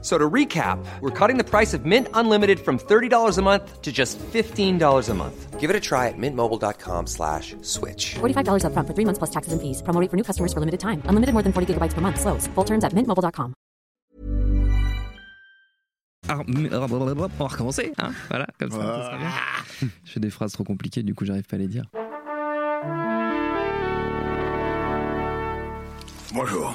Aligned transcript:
So 0.00 0.16
to 0.16 0.30
recap, 0.30 0.78
we're 1.00 1.10
cutting 1.10 1.38
the 1.38 1.44
price 1.44 1.74
of 1.74 1.84
Mint 1.84 2.06
Unlimited 2.14 2.60
from 2.60 2.78
$30 2.78 3.36
a 3.36 3.42
month 3.42 3.82
to 3.82 3.90
just 3.90 4.16
$15 4.32 5.08
a 5.08 5.14
month. 5.14 5.58
Give 5.58 5.70
it 5.70 5.74
a 5.74 5.80
try 5.80 6.06
at 6.06 6.14
mintmobile.com 6.16 7.08
slash 7.08 7.56
switch. 7.62 8.14
$45 8.20 8.64
up 8.64 8.72
front 8.74 8.86
for 8.86 8.94
three 8.94 9.04
months 9.04 9.18
plus 9.18 9.30
taxes 9.30 9.52
and 9.52 9.60
fees. 9.60 9.82
Promo 9.82 10.00
rate 10.00 10.08
for 10.08 10.16
new 10.16 10.22
customers 10.22 10.52
for 10.52 10.60
limited 10.60 10.78
time. 10.78 11.02
Unlimited 11.06 11.32
more 11.32 11.42
than 11.42 11.52
40 11.52 11.74
gigabytes 11.74 11.94
per 11.94 12.00
month. 12.00 12.20
Slows. 12.20 12.46
Full 12.54 12.64
terms 12.64 12.84
at 12.84 12.92
mintmobile.com. 12.92 13.54
Ah, 16.30 16.42
On 16.46 17.14
va 17.38 17.48
recommencer, 17.48 17.92
hein 17.96 18.12
voilà, 18.28 18.46
comme 18.58 18.70
ça, 18.70 18.76
ça 18.76 19.04
sera 19.06 19.16
bien. 19.16 19.88
Je 20.04 20.12
fais 20.12 20.20
des 20.20 20.28
phrases 20.28 20.52
trop 20.52 20.62
compliquées, 20.62 21.02
du 21.02 21.14
coup 21.14 21.24
j'arrive 21.24 21.44
pas 21.46 21.56
à 21.56 21.58
les 21.58 21.68
dire. 21.68 21.86
Bonjour. 26.34 26.74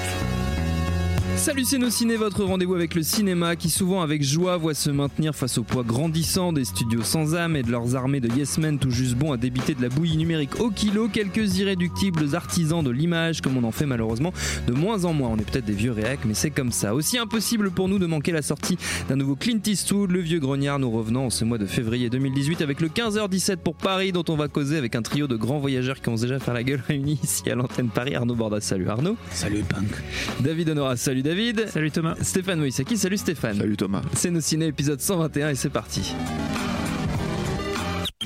Salut 1.37 1.63
c'est 1.65 1.79
nos 1.79 1.89
ciné, 1.89 2.17
votre 2.17 2.43
rendez-vous 2.43 2.75
avec 2.75 2.93
le 2.93 3.01
cinéma 3.01 3.55
qui 3.55 3.69
souvent 3.69 4.01
avec 4.01 4.21
joie 4.21 4.57
voit 4.57 4.75
se 4.75 4.91
maintenir 4.91 5.33
face 5.33 5.57
au 5.57 5.63
poids 5.63 5.81
grandissant 5.81 6.53
des 6.53 6.65
studios 6.65 7.01
sans 7.01 7.35
âme 7.35 7.55
et 7.55 7.63
de 7.63 7.71
leurs 7.71 7.95
armées 7.95 8.19
de 8.19 8.29
yes 8.37 8.59
men 8.59 8.77
tout 8.77 8.91
juste 8.91 9.15
bons 9.15 9.31
à 9.31 9.37
débiter 9.37 9.73
de 9.73 9.81
la 9.81 9.89
bouillie 9.89 10.17
numérique 10.17 10.59
au 10.59 10.69
kilo, 10.69 11.07
quelques 11.07 11.57
irréductibles 11.57 12.35
artisans 12.35 12.83
de 12.83 12.91
l'image 12.91 13.41
comme 13.41 13.57
on 13.57 13.63
en 13.63 13.71
fait 13.71 13.87
malheureusement 13.87 14.33
de 14.67 14.73
moins 14.73 15.05
en 15.05 15.13
moins. 15.13 15.29
On 15.29 15.37
est 15.37 15.49
peut-être 15.49 15.65
des 15.65 15.73
vieux 15.73 15.91
réacs 15.91 16.25
mais 16.25 16.35
c'est 16.35 16.51
comme 16.51 16.71
ça. 16.71 16.93
Aussi 16.93 17.17
impossible 17.17 17.71
pour 17.71 17.87
nous 17.87 17.97
de 17.97 18.05
manquer 18.05 18.33
la 18.33 18.43
sortie 18.43 18.77
d'un 19.09 19.15
nouveau 19.15 19.35
Clint 19.35 19.61
Eastwood, 19.65 20.11
le 20.11 20.19
vieux 20.19 20.39
grognard 20.39 20.77
nous 20.77 20.91
revenant 20.91 21.25
en 21.25 21.29
ce 21.31 21.43
mois 21.43 21.57
de 21.57 21.65
février 21.65 22.09
2018 22.09 22.61
avec 22.61 22.81
le 22.81 22.89
15h17 22.89 23.57
pour 23.57 23.75
Paris 23.75 24.11
dont 24.11 24.25
on 24.29 24.35
va 24.35 24.47
causer 24.47 24.77
avec 24.77 24.95
un 24.95 25.01
trio 25.01 25.27
de 25.27 25.37
grands 25.37 25.59
voyageurs 25.59 26.01
qui 26.01 26.09
ont 26.09 26.15
déjà 26.15 26.39
fait 26.39 26.53
la 26.53 26.63
gueule 26.63 26.83
réunis 26.87 27.19
ici 27.23 27.49
à 27.49 27.55
l'antenne 27.55 27.89
Paris. 27.89 28.15
Arnaud 28.15 28.35
Bordas, 28.35 28.61
salut 28.61 28.89
Arnaud. 28.89 29.17
Salut 29.31 29.63
Punk. 29.63 29.89
David 30.41 30.69
Honora, 30.69 30.97
salut 30.97 31.20
David. 31.21 31.67
Salut 31.69 31.91
Thomas. 31.91 32.15
Stéphane 32.21 32.59
Moïsaki, 32.59 32.97
salut 32.97 33.17
Stéphane. 33.17 33.57
Salut 33.57 33.77
Thomas. 33.77 34.01
C'est 34.13 34.31
nos 34.31 34.41
ciné 34.41 34.67
épisode 34.67 35.01
121 35.01 35.49
et 35.49 35.55
c'est 35.55 35.69
parti. 35.69 36.13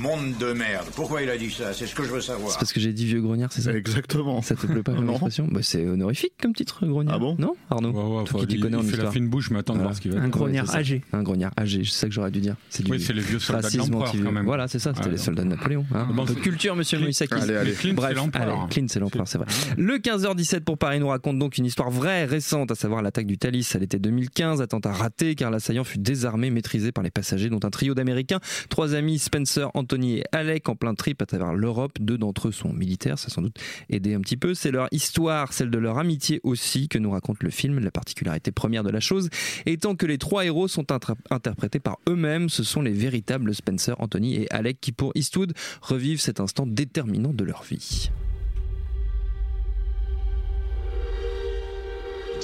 Monde 0.06 0.38
de 0.40 0.54
merde. 0.54 0.86
Pourquoi 0.96 1.24
il 1.24 1.30
a 1.32 1.38
dit 1.38 1.50
ça? 1.50 1.74
C'est 1.74 1.88
ce 1.88 1.96
que 1.96 2.04
je 2.04 2.10
veux 2.12 2.22
savoir. 2.22 2.52
C'est 2.52 2.60
parce 2.60 2.72
que 2.74 2.80
j'ai 2.80 2.94
dit 2.94 3.06
vieux 3.06 3.22
grognard, 3.22 3.52
c'est 3.52 3.62
ça? 3.62 3.74
Exactement. 3.74 4.42
Ça 4.44 4.56
te 4.56 4.68
plaît 4.68 4.84
pas 4.84 4.94
comme 4.94 5.10
expression? 5.10 5.48
Bah, 5.50 5.62
C'est 5.64 5.88
honorifique 5.88 6.34
comme 6.42 6.54
titre, 6.54 6.86
grognard. 6.86 7.16
Ah 7.16 7.20
bon? 7.20 7.36
Non, 7.40 7.56
Arnaud 7.72 7.92
Ouais, 7.92 8.18
ouais, 8.20 8.24
Toi 8.26 8.42
qui 8.42 8.48
t'y 8.48 8.56
il, 8.56 8.62
connais 8.62 8.78
en 8.78 8.82
il 8.84 8.90
fait 8.92 8.98
la 9.02 9.10
fine 9.12 9.28
bouche, 9.30 9.50
mais 9.50 9.60
attends 9.60 9.74
de 9.74 9.80
Voilà. 9.80 9.90
voir 9.90 9.96
ce 9.98 10.02
qu'il 10.02 10.12
va 10.12 10.22
Un 10.22 10.30
grognard 10.30 10.74
âgé. 10.76 11.02
Un 11.12 11.24
grognard 11.24 11.52
âgé, 11.60 11.82
c'est 11.86 11.92
ça 11.98 12.08
que 12.08 12.14
j'aurais 12.14 12.30
dû 12.30 12.40
dire. 12.40 12.56
C'est 12.70 12.84
du 12.84 12.92
Oui, 12.92 13.00
c'est 13.02 13.14
les 13.14 13.22
vieux 13.22 13.40
soldats 13.40 13.62
de 13.62 13.66
racisme 13.66 13.92
l'empereur, 13.94 14.12
quand 14.24 14.32
même. 14.32 14.46
Voilà, 14.46 14.68
c'est 14.68 14.80
ça, 14.80 14.94
c'était 14.96 15.10
les 15.10 15.18
soldats 15.18 15.44
de 15.44 15.50
Napoléon. 15.50 15.86
hein. 15.94 16.08
Bon, 16.14 16.24
Un 16.24 16.26
peu 16.26 16.34
de 16.34 16.38
c'est- 16.38 16.44
culture, 16.44 16.76
monsieur 16.76 17.00
Moïsaki. 17.00 17.34
Allez, 17.34 17.56
allez. 17.56 17.72
Clint, 17.74 17.94
Bref, 17.96 18.10
c'est 18.10 18.16
l'empereur. 18.16 18.60
allez, 18.62 18.70
Clint, 18.70 18.86
c'est 18.88 19.00
l'empereur, 19.00 19.28
c'est 19.28 19.38
vrai. 19.40 19.48
Le 19.78 19.98
15h17 19.98 20.60
pour 20.64 20.78
Paris 20.78 21.00
nous 21.00 21.08
raconte 21.08 21.40
donc 21.40 21.58
une 21.58 21.66
histoire 21.66 21.90
vraie, 21.90 22.26
récente, 22.26 22.70
à 22.72 22.76
savoir 22.76 23.02
l'attaque 23.02 23.26
du 23.26 23.38
Thalys 23.40 23.68
à 23.74 23.80
l'été 23.80 23.98
2015, 23.98 24.62
attentat 24.62 24.92
raté 24.92 25.34
car 25.36 25.50
l'assaillant 25.50 25.84
fut 25.84 25.98
désarmé, 25.98 26.52
maîtrisé 26.52 26.92
par 26.92 27.04
les 27.04 27.12
passagers, 27.12 27.50
dont 27.50 27.60
un 27.64 27.70
trio 27.72 27.96
d'Américains, 27.96 28.40
trois 28.70 28.94
amis, 28.94 29.18
Spencer, 29.20 29.70
Anthony 29.74 29.95
et 30.04 30.24
Alec, 30.32 30.70
en 30.70 30.76
plein 30.76 30.94
trip 30.94 31.22
à 31.22 31.26
travers 31.26 31.54
l'Europe. 31.54 31.98
Deux 32.00 32.18
d'entre 32.18 32.50
eux 32.50 32.52
sont 32.52 32.74
militaires, 32.74 33.20
ça 33.20 33.28
a 33.28 33.30
sans 33.30 33.42
doute 33.42 33.58
aidé 33.90 34.14
un 34.14 34.22
petit 34.22 34.38
peu. 34.38 34.54
C'est 34.54 34.72
leur 34.72 34.88
histoire, 34.92 35.54
celle 35.54 35.70
de 35.70 35.78
leur 35.78 35.98
amitié 35.98 36.40
aussi, 36.44 36.88
que 36.88 36.98
nous 36.98 37.12
raconte 37.12 37.44
le 37.44 37.50
film. 37.50 37.80
La 37.80 37.92
particularité 37.92 38.52
première 38.52 38.84
de 38.84 38.90
la 38.90 39.00
chose 39.00 39.30
étant 39.66 39.96
que 39.96 40.06
les 40.06 40.18
trois 40.18 40.46
héros 40.46 40.68
sont 40.68 40.86
interprétés 41.30 41.80
par 41.80 41.98
eux-mêmes. 42.10 42.50
Ce 42.50 42.64
sont 42.64 42.82
les 42.82 42.94
véritables 42.94 43.54
Spencer, 43.54 43.96
Anthony 44.00 44.36
et 44.36 44.52
Alec 44.52 44.80
qui, 44.82 44.92
pour 44.92 45.12
Eastwood, 45.16 45.54
revivent 45.82 46.22
cet 46.22 46.40
instant 46.40 46.66
déterminant 46.66 47.34
de 47.34 47.44
leur 47.44 47.64
vie. 47.64 48.10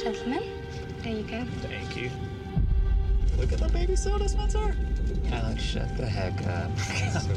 Gentlemen, 0.02 0.40
there 1.04 1.14
you 1.14 1.24
go. 1.24 1.46
Thank 1.62 1.96
you. 1.96 2.10
Look 3.38 3.54
at 3.54 3.60
the 3.60 3.70
baby 3.72 3.96
soda, 3.96 4.28
Spencer. 4.28 4.76
Alex, 5.32 5.62
shut 5.64 5.96
the 5.98 6.08
heck 6.08 6.34
up. 6.48 6.72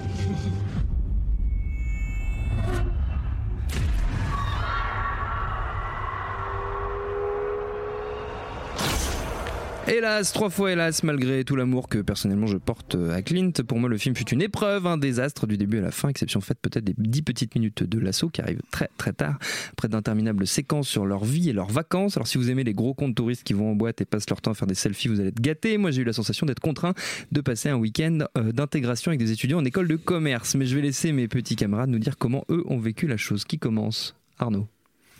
Hélas, 9.96 10.32
trois 10.32 10.50
fois 10.50 10.72
hélas, 10.72 11.04
malgré 11.04 11.44
tout 11.44 11.54
l'amour 11.54 11.88
que 11.88 11.98
personnellement 11.98 12.48
je 12.48 12.56
porte 12.56 12.96
à 13.12 13.22
Clint, 13.22 13.52
pour 13.64 13.78
moi 13.78 13.88
le 13.88 13.96
film 13.96 14.16
fut 14.16 14.28
une 14.30 14.42
épreuve, 14.42 14.88
un 14.88 14.98
désastre 14.98 15.46
du 15.46 15.56
début 15.56 15.78
à 15.78 15.82
la 15.82 15.92
fin, 15.92 16.08
exception 16.08 16.40
faite 16.40 16.58
peut-être 16.60 16.82
des 16.82 16.96
dix 16.98 17.22
petites 17.22 17.54
minutes 17.54 17.84
de 17.84 18.00
l'assaut 18.00 18.28
qui 18.28 18.40
arrivent 18.40 18.62
très 18.72 18.90
très 18.96 19.12
tard, 19.12 19.38
près 19.76 19.86
d'interminables 19.86 20.48
séquences 20.48 20.88
sur 20.88 21.06
leur 21.06 21.24
vie 21.24 21.48
et 21.48 21.52
leurs 21.52 21.70
vacances. 21.70 22.16
Alors 22.16 22.26
si 22.26 22.38
vous 22.38 22.50
aimez 22.50 22.64
les 22.64 22.74
gros 22.74 22.92
comptes 22.92 23.14
touristes 23.14 23.44
qui 23.44 23.52
vont 23.52 23.70
en 23.70 23.76
boîte 23.76 24.00
et 24.00 24.04
passent 24.04 24.28
leur 24.28 24.40
temps 24.40 24.50
à 24.50 24.54
faire 24.54 24.66
des 24.66 24.74
selfies, 24.74 25.06
vous 25.06 25.20
allez 25.20 25.28
être 25.28 25.40
gâtés. 25.40 25.78
Moi 25.78 25.92
j'ai 25.92 26.02
eu 26.02 26.04
la 26.04 26.12
sensation 26.12 26.44
d'être 26.44 26.58
contraint 26.58 26.94
de 27.30 27.40
passer 27.40 27.68
un 27.68 27.76
week-end 27.76 28.18
euh, 28.36 28.50
d'intégration 28.50 29.10
avec 29.10 29.20
des 29.20 29.30
étudiants 29.30 29.60
en 29.60 29.64
école 29.64 29.86
de 29.86 29.94
commerce. 29.94 30.56
Mais 30.56 30.66
je 30.66 30.74
vais 30.74 30.82
laisser 30.82 31.12
mes 31.12 31.28
petits 31.28 31.54
camarades 31.54 31.90
nous 31.90 32.00
dire 32.00 32.18
comment 32.18 32.44
eux 32.50 32.64
ont 32.66 32.80
vécu 32.80 33.06
la 33.06 33.16
chose. 33.16 33.44
Qui 33.44 33.60
commence? 33.60 34.16
Arnaud. 34.40 34.66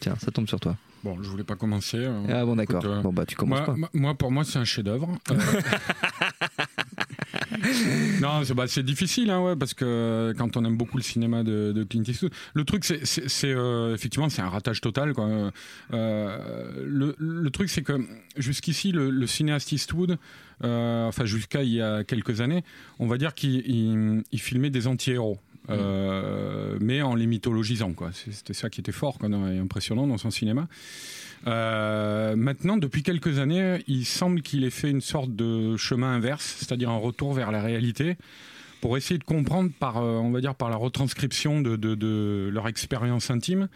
Tiens, 0.01 0.17
ça 0.19 0.33
tombe 0.33 0.49
sur 0.49 0.59
toi. 0.59 0.77
Bon, 1.05 1.23
je 1.23 1.29
voulais 1.29 1.45
pas 1.45 1.55
commencer. 1.55 1.99
euh, 1.99 2.23
Ah 2.31 2.47
bon 2.47 2.57
d'accord. 2.57 2.83
euh, 2.87 3.03
Bon 3.03 3.13
bah 3.13 3.27
tu 3.27 3.37
commences 3.37 3.69
moi, 3.69 3.77
pas. 3.77 3.89
moi- 3.93 4.15
pour 4.15 4.33
moi, 4.33 4.43
c'est 4.43 4.59
un 4.59 4.65
chef-d'œuvre. 4.65 5.11
Euh, 5.31 5.35
non, 8.23 8.43
c'est 8.45 8.55
bah, 8.55 8.67
difficile, 8.67 9.31
hein, 9.31 9.41
ouais, 9.43 9.57
parce 9.57 9.75
que 9.75 10.33
quand 10.39 10.57
on 10.57 10.65
aime 10.65 10.77
beaucoup 10.77 10.97
le 10.97 11.03
cinéma 11.03 11.43
de, 11.45 11.73
de 11.73 11.85
Clint 11.85 12.03
Eastwood, 12.07 12.33
le 12.55 12.65
truc, 12.65 12.85
c'est 12.85 13.53
euh, 13.53 13.95
effectivement, 13.95 14.29
c'est 14.29 14.43
un 14.43 14.49
ratage 14.49 14.81
total. 14.81 15.13
Quoi. 15.13 15.51
Euh, 15.93 16.85
le, 16.87 17.15
le 17.19 17.51
truc, 17.51 17.69
c'est 17.69 17.83
que 17.83 17.93
jusqu'ici, 18.37 18.93
le, 18.93 19.11
le 19.11 19.27
cinéaste 19.27 19.73
Eastwood, 19.73 20.19
euh, 20.65 21.07
enfin 21.07 21.25
jusqu'à 21.25 21.63
il 21.63 21.71
y 21.73 21.83
a 21.83 22.05
quelques 22.05 22.41
années, 22.41 22.65
on 22.99 23.07
va 23.07 23.19
dire 23.19 23.35
qu'il 23.35 23.63
il- 23.67 24.23
il 24.33 24.41
filmait 24.41 24.71
des 24.71 24.87
anti-héros. 24.87 25.39
Euh, 25.71 26.77
mais 26.81 27.03
en 27.03 27.15
les 27.15 27.27
mythologisant 27.27 27.93
quoi. 27.93 28.11
C'était 28.13 28.55
ça 28.55 28.71
qui 28.71 28.81
était 28.81 28.93
fort 28.93 29.19
quoi, 29.19 29.29
et 29.29 29.59
impressionnant 29.59 30.07
dans 30.07 30.19
son 30.19 30.31
cinéma. 30.31 30.69
Euh, 31.47 32.37
maintenant, 32.37 32.77
depuis 32.77 33.03
quelques 33.03 33.39
années, 33.39 33.83
il 33.87 34.05
semble 34.07 34.41
qu'il 34.43 34.65
ait 34.65 34.71
fait 34.71 34.91
une 34.91 35.01
sorte 35.03 35.35
de 35.35 35.77
chemin 35.77 36.15
inverse, 36.15 36.57
c'est-à-dire 36.59 36.91
un 36.91 36.97
retour 36.97 37.35
vers 37.35 37.51
la 37.53 37.61
réalité, 37.63 38.17
pour 38.81 38.97
essayer 38.97 39.19
de 39.19 39.25
comprendre 39.25 39.71
par, 39.79 39.99
euh, 39.99 40.19
on 40.19 40.31
va 40.31 40.41
dire, 40.41 40.55
par 40.55 40.71
la 40.71 40.77
retranscription 40.77 41.61
de, 41.61 41.77
de- 41.77 41.95
de 41.95 42.51
leur 42.53 42.67
expérience 42.69 43.31
intime, 43.31 43.69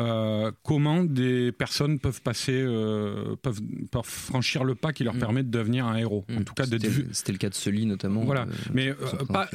euh, 0.00 0.50
comment 0.64 1.04
des 1.04 1.52
personnes 1.52 1.98
peuvent 1.98 2.22
passer, 2.22 2.54
euh, 2.60 3.36
peuvent, 3.42 3.60
peuvent 3.90 4.02
franchir 4.04 4.64
le 4.64 4.74
pas 4.74 4.92
qui 4.92 5.04
leur 5.04 5.14
Mm. 5.14 5.18
permet 5.18 5.42
de 5.42 5.50
devenir 5.50 5.86
un 5.86 5.96
héros. 5.96 6.24
En 6.36 6.42
tout 6.42 6.54
cas, 6.54 6.64
d'être 6.66 6.80
C'était 6.82 6.92
vu. 6.94 7.08
c'était 7.12 7.32
le 7.32 7.38
cas 7.38 7.48
de 7.50 7.54
Sully 7.54 7.84
notamment. 7.86 8.22
Voilà, 8.24 8.42
euh, 8.42 8.70
mais 8.72 8.92
pas, 9.28 9.48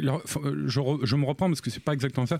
leur- 0.00 0.22
je, 0.66 0.80
re- 0.80 1.00
je 1.04 1.16
me 1.16 1.24
reprends 1.26 1.48
parce 1.48 1.60
que 1.60 1.70
c'est 1.70 1.82
pas 1.82 1.92
exactement 1.94 2.26
ça. 2.26 2.38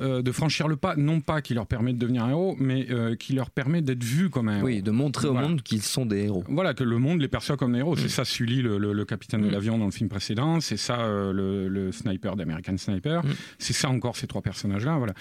De 0.00 0.32
franchir 0.32 0.68
le 0.68 0.76
pas, 0.76 0.94
non 0.96 1.20
pas 1.20 1.40
qui 1.42 1.54
leur 1.54 1.66
permet 1.66 1.92
de 1.92 1.98
devenir 1.98 2.24
un 2.24 2.30
héros, 2.30 2.56
mais 2.58 2.86
qui 3.18 3.32
leur 3.32 3.50
permet 3.50 3.82
d'être 3.82 4.04
vu 4.04 4.28
comme 4.30 4.48
un 4.48 4.56
héros. 4.58 4.66
Oui, 4.66 4.82
de 4.82 4.90
montrer 4.90 5.28
au 5.28 5.34
monde 5.34 5.62
qu'ils 5.62 5.82
sont 5.82 6.06
des 6.06 6.24
héros. 6.24 6.44
Voilà, 6.48 6.74
que 6.74 6.84
le 6.84 6.98
monde 6.98 7.20
les 7.20 7.28
perçoit 7.28 7.56
comme 7.56 7.72
des 7.72 7.78
héros. 7.78 7.96
C'est 7.96 8.08
ça 8.08 8.24
Sully, 8.24 8.62
le, 8.62 8.78
le- 8.78 8.92
le 8.92 9.04
capitaine 9.04 9.42
de 9.42 9.46
Mm. 9.48 9.50
l'avion 9.50 9.78
dans 9.78 9.86
le 9.86 9.90
film 9.90 10.08
précédent. 10.08 10.60
C'est 10.60 10.76
ça 10.76 10.98
le, 11.32 11.68
le 11.68 11.92
sniper 11.92 12.36
d'American 12.36 12.76
Sniper. 12.76 13.24
Mm. 13.24 13.30
C'est 13.58 13.72
ça 13.72 13.88
encore 13.88 14.16
ces 14.16 14.26
trois 14.26 14.42
personnages-là. 14.42 14.98
Voilà. 14.98 15.14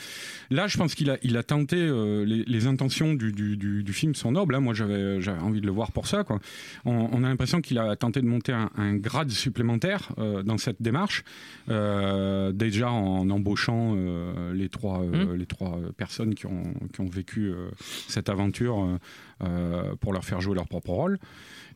Là, 0.50 0.67
je 0.67 0.77
pense 0.77 0.95
qu'il 0.95 1.09
a, 1.09 1.17
il 1.24 1.38
a 1.38 1.44
euh, 1.78 2.25
les, 2.25 2.44
les 2.46 2.68
intentions 2.68 3.13
du, 3.13 3.31
du- 3.31 3.58
du- 3.58 3.84
du 3.84 3.94
film 3.94 4.16
sont 4.16 4.31
nobles. 4.31 4.56
hein. 4.56 4.60
Moi, 4.60 4.74
j'avais, 4.74 5.22
j'avais 5.22 5.40
envie 5.42 5.62
de 5.62 5.66
le 5.66 5.72
voir 5.72 5.92
pour 5.92 6.08
ça. 6.08 6.24
Quoi. 6.24 6.40
On, 6.86 7.10
on 7.12 7.24
a 7.24 7.30
l'impression 7.30 7.62
qu'il 7.62 7.78
a 7.78 7.96
tenté 7.96 8.22
de 8.22 8.28
monter 8.28 8.52
un, 8.54 8.69
un 8.78 8.96
grade 8.96 9.30
supplémentaire 9.31 10.12
euh, 10.18 10.44
dans 10.44 10.58
cette 10.58 10.81
démarche. 10.81 11.24
Euh, 11.69 12.52
déjà 12.52 12.92
en 12.92 13.30
embauchant 13.30 13.94
euh, 13.96 14.54
les 14.54 14.69
trois, 14.69 15.02
euh, 15.02 15.36
les 15.38 15.46
trois 15.46 15.78
euh, 15.78 15.92
personnes 15.92 16.36
qui 16.36 16.46
ont, 16.46 16.74
qui 16.94 17.02
ont 17.02 17.08
vécu 17.10 17.48
euh, 17.52 17.69
cette 18.08 18.30
aventure 18.30 18.80
euh, 18.84 18.98
euh, 19.44 19.96
pour 20.00 20.13
leur 20.13 20.25
faire 20.25 20.42
jouer 20.42 20.56
leur 20.56 20.68
propre 20.68 20.90
rôle. 20.92 21.19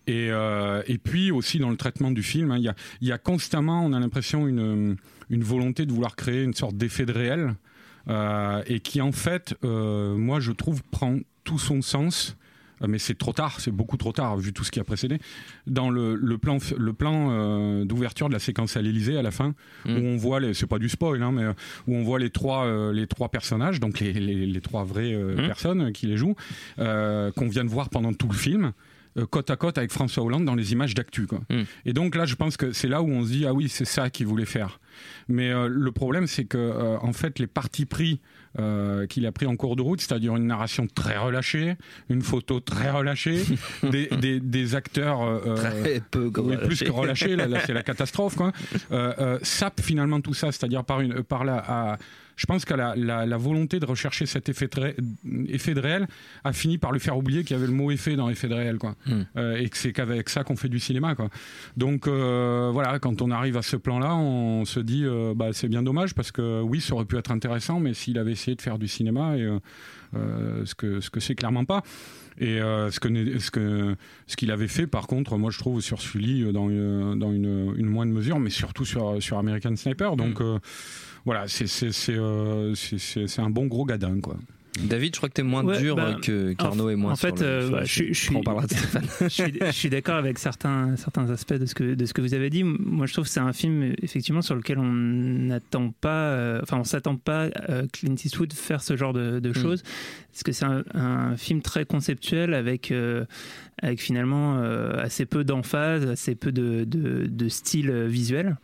Et, 0.07 0.27
euh, 0.29 0.83
et 0.85 0.99
puis 0.99 1.31
aussi 1.31 1.57
dans 1.57 1.71
le 1.71 1.77
traitement 1.77 2.11
du 2.11 2.21
film, 2.21 2.51
hein, 2.51 2.57
il 2.57 2.63
y, 2.63 2.67
a, 2.67 2.75
il 3.01 3.07
y 3.07 3.11
a 3.11 3.17
constamment, 3.17 3.83
on 3.83 3.91
a 3.91 3.99
l'impression, 3.99 4.47
une, 4.47 4.97
une 5.31 5.43
volonté 5.43 5.87
de 5.87 5.91
vouloir 5.91 6.15
créer 6.15 6.43
une 6.43 6.53
sorte 6.53 6.77
d'effet 6.77 7.07
de 7.07 7.11
réel, 7.11 7.55
euh, 8.07 8.61
et 8.67 8.79
qui 8.79 9.01
en 9.01 9.11
fait, 9.11 9.55
euh, 9.63 10.15
moi 10.15 10.39
je 10.39 10.51
trouve, 10.51 10.81
prend 10.91 11.17
tout 11.43 11.59
son 11.59 11.81
sens 11.81 12.35
euh, 12.81 12.87
mais 12.89 12.99
c'est 12.99 13.17
trop 13.17 13.31
tard, 13.31 13.61
c'est 13.61 13.71
beaucoup 13.71 13.95
trop 13.95 14.11
tard 14.11 14.35
vu 14.35 14.51
tout 14.51 14.65
ce 14.65 14.71
qui 14.71 14.81
a 14.81 14.83
précédé. 14.83 15.17
Dans 15.65 15.89
le, 15.89 16.15
le 16.15 16.37
plan, 16.37 16.57
le 16.77 16.91
plan 16.91 17.29
euh, 17.31 17.85
d'ouverture 17.85 18.27
de 18.27 18.33
la 18.33 18.39
séquence 18.39 18.75
à 18.75 18.81
l'Elysée 18.81 19.17
à 19.17 19.21
la 19.21 19.31
fin, 19.31 19.53
où 19.85 19.89
on 19.91 20.17
voit, 20.17 20.41
les- 20.41 20.53
c'est 20.53 20.67
pas 20.67 20.77
du 20.77 20.89
spoil, 20.89 21.23
hein, 21.23 21.31
mais 21.31 21.45
où 21.87 21.95
on 21.95 22.03
voit 22.03 22.19
les 22.19 22.29
trois, 22.31 22.91
les 22.91 23.07
trois 23.07 23.29
personnages, 23.29 23.79
donc 23.79 24.01
les, 24.01 24.11
les, 24.11 24.45
les 24.45 24.61
trois 24.61 24.83
vraies 24.83 25.13
euh, 25.13 25.35
personnes 25.47 25.93
qui 25.93 26.05
les 26.07 26.17
jouent, 26.17 26.35
qu'on 26.77 27.47
vient 27.47 27.63
de 27.63 27.69
voir 27.69 27.89
pendant 27.89 28.11
tout 28.13 28.27
le 28.27 28.35
film. 28.35 28.73
Euh, 29.17 29.25
côte 29.25 29.49
à 29.49 29.55
côte 29.55 29.77
avec 29.77 29.91
François 29.91 30.23
Hollande 30.23 30.45
dans 30.45 30.55
les 30.55 30.71
images 30.73 30.93
d'actu 30.93 31.27
quoi. 31.27 31.39
Mm. 31.49 31.61
Et 31.85 31.93
donc 31.93 32.15
là 32.15 32.25
je 32.25 32.35
pense 32.35 32.57
que 32.57 32.71
c'est 32.71 32.87
là 32.87 33.01
où 33.01 33.09
on 33.09 33.23
se 33.23 33.29
dit 33.29 33.45
ah 33.45 33.53
oui 33.53 33.69
c'est 33.69 33.85
ça 33.85 34.09
qu'il 34.09 34.27
voulait 34.27 34.45
faire. 34.45 34.79
Mais 35.27 35.51
euh, 35.51 35.67
le 35.67 35.91
problème 35.91 36.27
c'est 36.27 36.45
que 36.45 36.57
euh, 36.57 36.97
en 37.01 37.13
fait 37.13 37.39
les 37.39 37.47
partis 37.47 37.85
pris 37.85 38.21
euh, 38.57 39.05
qu'il 39.07 39.25
a 39.25 39.31
pris 39.31 39.45
en 39.45 39.55
cours 39.55 39.75
de 39.75 39.81
route, 39.81 39.99
c'est-à-dire 39.99 40.35
une 40.35 40.47
narration 40.47 40.87
très 40.87 41.17
relâchée, 41.17 41.75
une 42.09 42.21
photo 42.21 42.61
très 42.61 42.89
relâchée, 42.89 43.43
des, 43.83 44.07
des, 44.07 44.39
des 44.39 44.75
acteurs 44.75 45.41
Très 45.55 45.99
peu 45.99 46.31
oui, 46.37 46.55
plus 46.57 46.81
que 46.81 46.89
relâchés, 46.89 47.35
là, 47.35 47.47
là, 47.47 47.59
c'est 47.65 47.73
la 47.73 47.83
catastrophe 47.91 48.35
quoi. 48.35 48.51
Sape 49.41 49.81
finalement 49.81 50.21
tout 50.21 50.33
ça, 50.33 50.51
c'est-à-dire 50.51 50.83
par 50.85 51.01
une 51.01 51.23
par 51.23 51.43
la 51.43 51.57
à- 51.57 51.97
je 52.35 52.45
pense 52.45 52.65
que 52.65 52.73
la, 52.73 52.95
la, 52.95 53.25
la 53.25 53.37
volonté 53.37 53.79
de 53.79 53.85
rechercher 53.85 54.25
cet 54.25 54.49
effet 54.49 54.67
de, 54.67 54.79
ré- 54.79 54.95
effet 55.47 55.73
de 55.73 55.79
réel 55.79 56.07
a 56.43 56.53
fini 56.53 56.77
par 56.77 56.91
lui 56.91 56.99
faire 56.99 57.17
oublier 57.17 57.43
qu'il 57.43 57.55
y 57.55 57.59
avait 57.59 57.67
le 57.67 57.73
mot 57.73 57.91
effet 57.91 58.15
dans 58.15 58.29
effet 58.29 58.47
de 58.47 58.53
réel 58.53 58.77
quoi. 58.77 58.95
Hmm. 59.05 59.21
Euh, 59.37 59.57
et 59.57 59.69
que 59.69 59.77
c'est 59.77 59.93
qu'avec 59.93 60.29
ça 60.29 60.43
qu'on 60.43 60.55
fait 60.55 60.69
du 60.69 60.79
cinéma 60.79 61.15
quoi. 61.15 61.29
Donc 61.77 62.07
euh, 62.07 62.69
voilà, 62.73 62.99
quand 62.99 63.21
on 63.21 63.31
arrive 63.31 63.57
à 63.57 63.61
ce 63.61 63.77
plan-là, 63.77 64.15
on 64.15 64.65
se 64.65 64.79
dit 64.79 65.03
euh, 65.05 65.33
bah, 65.35 65.49
c'est 65.53 65.69
bien 65.69 65.83
dommage 65.83 66.13
parce 66.13 66.31
que 66.31 66.61
oui, 66.61 66.81
ça 66.81 66.93
aurait 66.93 67.05
pu 67.05 67.17
être 67.17 67.31
intéressant, 67.31 67.79
mais 67.79 67.93
s'il 67.93 68.17
avait 68.19 68.33
essayé 68.33 68.55
de 68.55 68.61
faire 68.61 68.77
du 68.77 68.87
cinéma 68.87 69.37
et 69.37 69.47
ce 70.13 70.73
que 70.75 71.01
ce 71.01 71.09
que 71.09 71.19
c'est 71.19 71.35
clairement 71.35 71.65
pas. 71.65 71.83
Et 72.37 72.59
euh, 72.59 72.91
ce 72.91 72.99
que 72.99 73.39
ce 73.39 73.49
que 73.49 73.95
ce 74.27 74.35
qu'il 74.35 74.51
avait 74.51 74.67
fait, 74.67 74.87
par 74.87 75.07
contre, 75.07 75.37
moi 75.37 75.51
je 75.51 75.57
trouve 75.57 75.79
sur 75.79 76.01
Sully 76.01 76.51
dans 76.51 76.69
une, 76.69 77.17
dans 77.17 77.31
une, 77.31 77.73
une 77.77 77.85
moindre 77.85 78.11
mesure, 78.11 78.39
mais 78.39 78.49
surtout 78.49 78.83
sur 78.83 79.21
sur 79.21 79.37
American 79.37 79.75
Sniper. 79.77 80.17
Donc 80.17 80.41
euh, 80.41 80.59
voilà, 81.23 81.47
c'est 81.47 81.67
c'est 81.67 82.17
c'est 82.75 82.95
euh, 83.19 83.27
c'est- 83.27 83.41
un 83.41 83.49
bon 83.49 83.65
gros 83.67 83.85
gadin 83.85 84.19
quoi. 84.21 84.37
David, 84.83 85.13
je 85.15 85.19
crois 85.19 85.29
que 85.29 85.35
t'es 85.35 85.41
moins 85.41 85.63
Ouais, 85.63 85.79
dur 85.79 85.95
bah, 85.95 86.17
que 86.21 86.51
qu'Arnaud 86.51 86.87
en- 86.87 86.89
et 86.89 86.95
moi. 86.97 87.13
en 87.13 87.15
fait, 87.15 87.41
euh, 87.41 87.69
bah, 87.69 87.85
je 87.85 87.91
suis- 87.93 88.13
je 88.13 88.27
On 88.31 88.33
suis- 88.35 88.41
parlera 88.43 88.67
de 88.67 88.73
Stéphane. 88.73 89.05
je 89.21 89.27
suis, 89.29 89.53
je 89.65 89.71
suis 89.71 89.89
d'accord 89.89 90.15
avec 90.15 90.37
certains, 90.37 90.97
certains 90.97 91.29
aspects 91.29 91.53
de 91.53 91.65
ce, 91.65 91.73
que, 91.73 91.93
de 91.93 92.05
ce 92.05 92.13
que 92.13 92.19
vous 92.19 92.33
avez 92.33 92.49
dit. 92.49 92.65
Moi, 92.65 93.05
je 93.05 93.13
trouve 93.13 93.23
que 93.23 93.29
c'est 93.31 93.39
un 93.39 93.53
film, 93.53 93.93
effectivement, 94.01 94.41
sur 94.41 94.53
lequel 94.53 94.77
on 94.77 94.91
n'attend 94.91 95.91
pas, 96.01 96.23
euh, 96.31 96.59
enfin, 96.61 96.77
on 96.77 96.83
s'attend 96.83 97.15
pas 97.15 97.43
à 97.55 97.83
Clint 97.93 98.15
Eastwood 98.21 98.51
faire 98.51 98.83
ce 98.83 98.97
genre 98.97 99.13
de, 99.13 99.39
de 99.39 99.53
choses. 99.53 99.81
Parce 100.33 100.43
que 100.43 100.51
c'est 100.51 100.65
un, 100.65 100.83
un 100.93 101.37
film 101.37 101.61
très 101.61 101.85
conceptuel 101.85 102.53
avec, 102.53 102.91
euh, 102.91 103.23
avec 103.81 104.01
finalement 104.01 104.57
euh, 104.57 105.01
assez 105.01 105.25
peu 105.25 105.45
d'emphase, 105.45 106.05
assez 106.05 106.35
peu 106.35 106.51
de, 106.51 106.83
de, 106.83 107.27
de 107.27 107.47
style 107.47 107.93
visuel. 108.07 108.57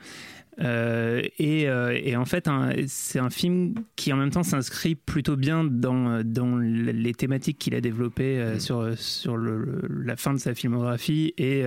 Euh, 0.59 1.21
et, 1.39 1.69
euh, 1.69 1.97
et 2.03 2.15
en 2.17 2.25
fait, 2.25 2.49
c'est 2.87 3.19
un 3.19 3.29
film 3.29 3.73
qui 3.95 4.11
en 4.11 4.17
même 4.17 4.31
temps 4.31 4.43
s'inscrit 4.43 4.95
plutôt 4.95 5.37
bien 5.37 5.63
dans, 5.63 6.23
dans 6.25 6.57
les 6.57 7.13
thématiques 7.13 7.57
qu'il 7.57 7.73
a 7.73 7.81
développées 7.81 8.37
euh, 8.37 8.59
sur, 8.59 8.93
sur 8.97 9.37
le- 9.37 9.57
le- 9.57 10.03
la 10.03 10.17
fin 10.17 10.33
de 10.33 10.39
sa 10.39 10.53
filmographie 10.53 11.33
et 11.37 11.63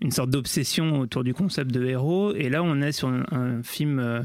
une 0.00 0.10
sorte 0.10 0.30
d'obsession 0.30 1.00
autour 1.00 1.24
du 1.24 1.34
concept 1.34 1.70
de 1.72 1.84
héros. 1.84 2.34
Et 2.34 2.48
là, 2.48 2.62
on 2.62 2.80
est 2.80 2.92
sur 2.92 3.08
un, 3.08 3.24
un 3.32 3.62
film 3.62 4.24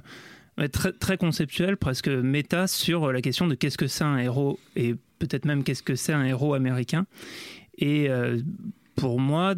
très, 0.71 0.91
très 0.91 1.17
conceptuel, 1.17 1.75
presque 1.77 2.07
méta, 2.09 2.67
sur 2.67 3.11
la 3.11 3.21
question 3.21 3.47
de 3.47 3.55
qu'est-ce 3.55 3.77
que 3.77 3.87
c'est 3.87 4.03
un 4.03 4.17
héros 4.17 4.59
et 4.75 4.95
peut-être 5.17 5.45
même 5.45 5.63
qu'est-ce 5.63 5.83
que 5.83 5.95
c'est 5.95 6.13
un 6.13 6.23
héros 6.25 6.53
américain. 6.53 7.05
Et 7.77 8.09
pour 8.99 9.17
moi, 9.17 9.55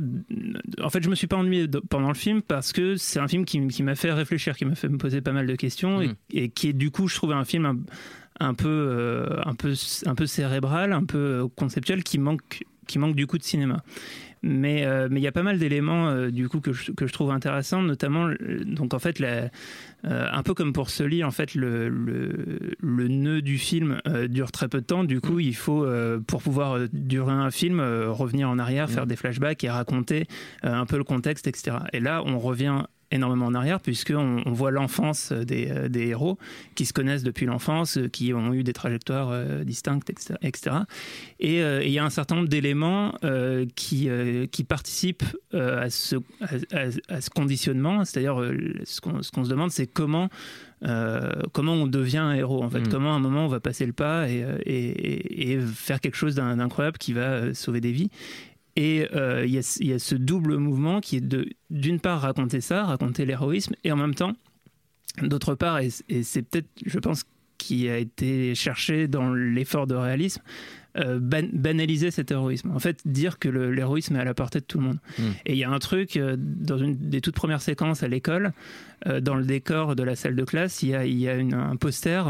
en 0.84 0.90
fait, 0.92 1.04
je 1.04 1.10
me 1.10 1.16
suis 1.16 1.26
pas 1.26 1.36
ennuyé 1.36 1.68
pendant 1.90 2.10
le 2.10 2.14
film 2.14 2.44
parce 2.44 2.74
que 2.74 2.96
c'est 2.96 3.20
un 3.20 3.28
film 3.28 3.44
qui, 3.44 3.60
m'a 3.82 3.96
fait 3.96 4.12
réfléchir, 4.12 4.56
qui 4.56 4.66
m'a 4.66 4.76
fait 4.76 4.88
me 4.88 5.00
poser 5.00 5.20
pas 5.22 5.32
mal 5.32 5.48
de 5.48 5.56
questions 5.56 6.00
Mm. 6.00 6.16
et, 6.32 6.44
et 6.44 6.50
qui 6.50 6.70
est 6.70 6.74
du 6.74 6.92
coup, 6.92 7.08
je 7.08 7.16
trouve, 7.16 7.32
un 7.32 7.44
film 7.44 7.66
un, 7.66 7.78
un 8.40 8.54
peu, 8.54 8.68
euh, 8.70 9.42
un 9.44 9.56
peu, 9.56 9.74
un 10.06 10.16
peu 10.16 10.28
cérébral, 10.28 10.94
un 10.94 11.06
peu 11.06 11.48
conceptuel, 11.56 12.04
qui 12.04 12.20
manque, 12.20 12.66
qui 12.86 13.00
manque 13.00 13.16
du 13.16 13.26
coup 13.26 13.40
de 13.40 13.44
cinéma. 13.44 13.84
Mais 14.44 14.86
euh, 14.86 15.08
mais 15.12 15.20
il 15.20 15.24
y 15.24 15.28
a 15.28 15.32
pas 15.32 15.44
mal 15.44 15.60
d'éléments 15.60 16.10
euh, 16.10 16.32
du 16.32 16.50
coup 16.50 16.62
que 16.62 16.74
je, 16.74 16.92
que 16.92 17.06
je 17.06 17.14
trouve 17.14 17.30
intéressants, 17.30 17.84
notamment 17.84 18.26
euh, 18.28 18.64
donc 18.66 18.96
en 18.96 19.00
fait 19.00 19.20
la, 19.20 19.50
un 20.04 20.42
peu 20.42 20.56
comme 20.56 20.74
pour 20.74 20.90
Sully, 20.90 21.24
en 21.24 21.30
fait 21.30 21.54
le, 21.54 21.90
le, 21.90 22.76
le 22.80 23.08
nœud 23.08 23.44
du 23.44 23.60
film 23.60 24.02
dure 24.30 24.52
très 24.52 24.68
peu 24.68 24.82
de 24.82 24.86
temps. 24.86 25.04
Du 25.04 25.22
coup, 25.22 25.40
il 25.40 25.56
faut 25.56 25.86
pour 26.26 26.42
pouvoir 26.42 26.80
durer 26.92 27.34
un 27.34 27.52
film 27.52 27.80
revenir 27.80 28.50
en 28.50 28.58
arrière, 28.58 28.90
faire 28.90 29.06
des 29.06 29.16
flashbacks 29.16 29.64
et 29.64 29.70
raconter 29.70 30.28
un 30.64 30.88
peu 30.88 30.98
le 30.98 31.04
contexte, 31.04 31.46
etc. 31.46 31.78
Et 31.94 32.00
là, 32.00 32.24
on 32.26 32.40
revient 32.40 32.86
énormément 33.12 33.46
en 33.46 33.54
arrière 33.54 33.80
puisqu'on 33.80 34.42
on 34.46 34.52
voit 34.52 34.72
l'enfance 34.72 35.32
des, 35.32 35.70
euh, 35.70 35.90
des 35.90 36.08
héros 36.08 36.38
qui 36.76 36.86
se 36.86 36.94
connaissent 36.94 37.24
depuis 37.24 37.46
l'enfance, 37.46 37.98
euh, 37.98 38.08
qui 38.08 38.34
ont 38.34 38.54
eu 38.54 38.64
des 38.64 38.74
trajectoires 38.74 39.30
euh, 39.32 39.64
distinctes, 39.64 40.10
etc. 40.42 40.78
Et 41.40 41.60
il 41.60 41.92
y 41.92 42.00
a 42.00 42.06
un 42.06 42.10
certain 42.10 42.36
nombre 42.36 42.48
d'éléments 42.48 43.14
qui, 43.76 44.10
qui 44.52 44.64
participent 44.64 45.24
à, 45.54 45.90
ce, 45.90 46.16
à, 46.72 47.22
ce 47.22 47.30
conditionnement, 47.30 48.06
c'est-à-dire 48.06 48.42
ce 48.84 49.02
qu'on 49.02 49.22
ce 49.22 49.32
qu'on 49.32 49.44
se 49.44 49.50
demande, 49.50 49.72
c'est 49.72 49.88
comment 49.88 50.30
euh, 50.84 51.30
comment 51.54 51.74
on 51.74 51.86
devient 51.86 52.18
un 52.18 52.34
héros 52.34 52.64
en 52.64 52.70
fait, 52.70 52.80
Mm. 52.80 52.88
comment 52.90 53.14
à 53.14 53.16
un 53.16 53.20
moment 53.20 53.46
on 53.46 53.50
va 53.50 53.60
passer 53.60 53.86
le 53.86 53.94
pas 53.94 54.28
et, 54.28 54.44
et, 54.66 55.60
faire 55.60 56.00
quelque 56.00 56.16
chose 56.16 56.36
d'incroyable 56.36 56.98
qui 56.98 57.14
va 57.14 57.54
sauver 57.54 57.82
des 57.82 57.92
vies. 57.92 58.10
Et 58.76 59.08
euh, 59.14 59.46
il 59.46 59.52
y, 59.54 59.58
a, 59.58 60.00
ce- 60.00 60.16
double 60.16 60.58
mouvement 60.58 61.02
qui 61.02 61.18
est 61.18 61.36
d'une 61.70 62.00
part 62.00 62.22
raconter 62.22 62.62
ça, 62.62 62.86
raconter 62.86 63.26
l'héroïsme, 63.26 63.74
et 63.84 63.92
en 63.92 63.98
même 63.98 64.16
temps, 64.16 64.34
d'autre 65.22 65.56
part, 65.56 65.80
et 65.80 65.90
c'est 65.90 66.42
peut-être, 66.42 66.70
je 66.86 67.00
pense, 67.00 67.24
qui 67.58 67.90
a 67.90 67.98
été 67.98 68.56
cherché 68.56 69.08
dans 69.08 69.34
l'effort 69.34 69.88
de 69.88 69.96
réalisme, 69.96 70.42
euh, 70.98 71.20
ban- 71.20 71.50
banaliser 71.54 72.12
cet 72.12 72.32
héroïsme. 72.32 72.72
En 72.72 72.80
fait, 72.80 73.00
dire 73.06 73.40
que 73.40 73.48
l'héroïsme 73.50 74.16
est 74.16 74.20
à 74.20 74.26
la 74.26 74.34
portée 74.34 74.60
de 74.60 74.66
tout 74.66 74.78
le 74.80 74.86
monde. 74.86 74.98
Mm. 75.18 75.24
Et 75.46 75.52
il 75.54 75.58
y 75.58 75.64
a 75.64 75.70
un 75.70 75.80
truc, 75.80 76.18
euh, 76.18 76.36
dans 76.38 76.78
une 76.78 76.96
des 76.96 77.22
toutes 77.22 77.36
premières 77.36 77.62
séquences 77.62 78.04
à 78.04 78.08
l'école, 78.08 78.52
euh, 79.08 79.20
dans 79.20 79.36
le 79.36 79.44
décor 79.44 79.96
de 79.96 80.04
la 80.04 80.16
salle 80.16 80.36
de 80.36 80.44
classe, 80.44 80.84
il 80.84 80.90
y 80.90 80.96
a, 80.96 81.06
il 81.06 81.18
y 81.18 81.28
a 81.28 81.36
une- 81.36 81.54
un 81.56 81.76
poster 81.76 82.24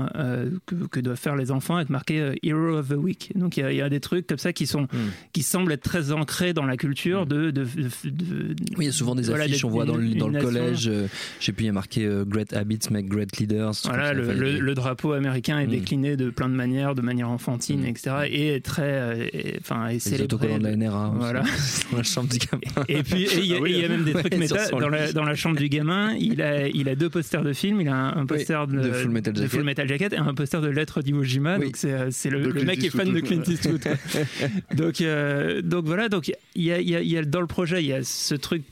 que, 0.66 0.75
que 0.88 1.00
doivent 1.00 1.18
faire 1.19 1.36
les 1.36 1.52
enfants 1.52 1.75
avec 1.78 1.90
marqué 1.90 2.38
Hero 2.44 2.78
of 2.78 2.90
the 2.90 2.94
Week. 2.94 3.31
Donc 3.36 3.58
il 3.58 3.62
y, 3.62 3.63
a, 3.63 3.72
il 3.72 3.78
y 3.78 3.81
a 3.81 3.90
des 3.90 4.00
trucs 4.00 4.28
comme 4.28 4.38
ça 4.38 4.54
qui, 4.54 4.68
sont, 4.68 4.88
qui 5.34 5.44
semblent 5.44 5.72
être 5.74 5.84
très 5.84 6.12
ancrés 6.12 6.54
dans 6.54 6.66
la 6.66 6.78
culture 6.78 7.25
de, 7.25 7.52
de, 7.52 7.63
de- 7.63 8.10
de- 8.10 8.56
Oui, 8.78 8.80
il 8.80 8.86
y 8.86 8.88
a 8.88 8.92
souvent 8.92 9.16
des 9.16 9.24
voilà, 9.24 9.46
affiches, 9.46 9.66
on 9.66 9.69
voit 9.69 9.86
dans 9.86 9.96
le, 9.98 10.04
une- 10.06 10.18
dans 10.18 10.28
une 10.28 10.34
le 10.34 10.40
nation. 10.40 10.50
collège, 10.60 10.92
je 11.40 11.46
sais 11.46 11.52
plus, 11.52 11.63
il 11.63 11.68
y 11.68 11.69
a 11.69 11.74
marqué 11.74 12.10
Great 12.28 12.54
Habits 12.54 12.80
make 12.90 13.08
Great 13.08 13.38
Leaders. 13.38 13.74
Voilà, 13.86 14.13
le, 14.13 14.60
le- 14.60 14.74
drapeau 14.75 15.12
américain 15.13 15.60
est 15.60 15.68
décliné 15.68 16.16
de 16.16 16.30
plein 16.30 16.48
de 16.48 16.56
manières, 16.56 16.96
de 16.96 17.02
manière 17.02 17.30
enfantine, 17.30 17.86
etc. 17.86 18.12
Et 18.30 18.50
est 18.51 18.63
très, 18.65 18.81
euh, 18.84 19.27
et- 19.34 19.58
enfin, 19.60 19.88
est 19.88 20.05
les 20.12 20.22
autocollants 20.22 20.58
de 20.60 20.63
la 20.63 20.75
NRA. 20.75 21.10
aussi, 21.10 21.17
Voilà. 21.20 21.43
dans 21.91 21.98
la 21.98 22.03
chambre 22.03 22.29
du 22.29 22.38
gamin. 22.38 22.86
Et 22.88 23.03
puis, 23.03 23.24
et 23.24 23.38
il 23.39 23.46
y, 23.46 23.53
a- 23.53 23.58
Ah 23.58 23.62
oui, 23.62 23.72
et 23.72 23.75
il 23.77 23.81
y 23.81 23.86
a 23.86 23.89
même 23.89 24.03
des 24.03 24.12
trucs 24.13 24.31
ouais, 24.34 24.38
méta. 24.38 24.70
Dans 24.70 24.89
la, 24.89 25.12
dans 25.13 25.24
la 25.24 25.36
chambre 25.36 25.58
du 25.58 25.67
gamin, 25.70 26.13
il 26.20 26.41
a, 26.41 26.67
il 26.67 26.88
a 26.89 26.96
deux 26.96 27.10
posters 27.10 27.43
de 27.43 27.53
films. 27.53 27.81
Il 27.81 27.88
a 27.88 27.96
un, 27.96 28.17
un 28.22 28.25
poster 28.25 28.67
de, 28.67 28.79
de 28.79 28.91
Full 28.91 29.12
Metal 29.12 29.34
de 29.34 29.38
Jacket. 29.39 29.51
Full 29.55 29.63
Metal 29.63 29.88
Jacket 29.88 30.13
et 30.13 30.17
un 30.17 30.34
poster 30.34 30.62
de 30.62 30.67
Lettres 30.70 31.01
d'Iwo 31.01 31.24
Jima. 31.24 31.58
Oui. 31.58 31.65
Donc, 31.65 31.77
c'est 31.77 31.91
euh, 31.93 32.08
c'est 32.12 32.29
le, 32.29 32.41
De 32.53 32.63
mec 32.63 32.84
est 32.84 32.89
fan 32.89 33.12
de. 33.12 33.20
Clint 33.20 33.43
Eastwood. 33.48 33.81
donc, 34.75 35.01
euh, 35.01 35.62
donc 35.62 35.86
voilà. 35.86 36.10
Donc, 36.10 36.31
il 36.55 36.63
y 36.63 36.72
a, 36.72 36.79
il 36.79 36.89
y 36.89 36.96
a- 36.96 37.01
y 37.01 37.17
a- 37.17 37.24
dans 37.24 37.41
le 37.41 37.48
projet, 37.48 37.81
il 37.84 37.88
y 37.88 37.93
a 37.93 38.03
ce 38.03 38.36
truc 38.36 38.63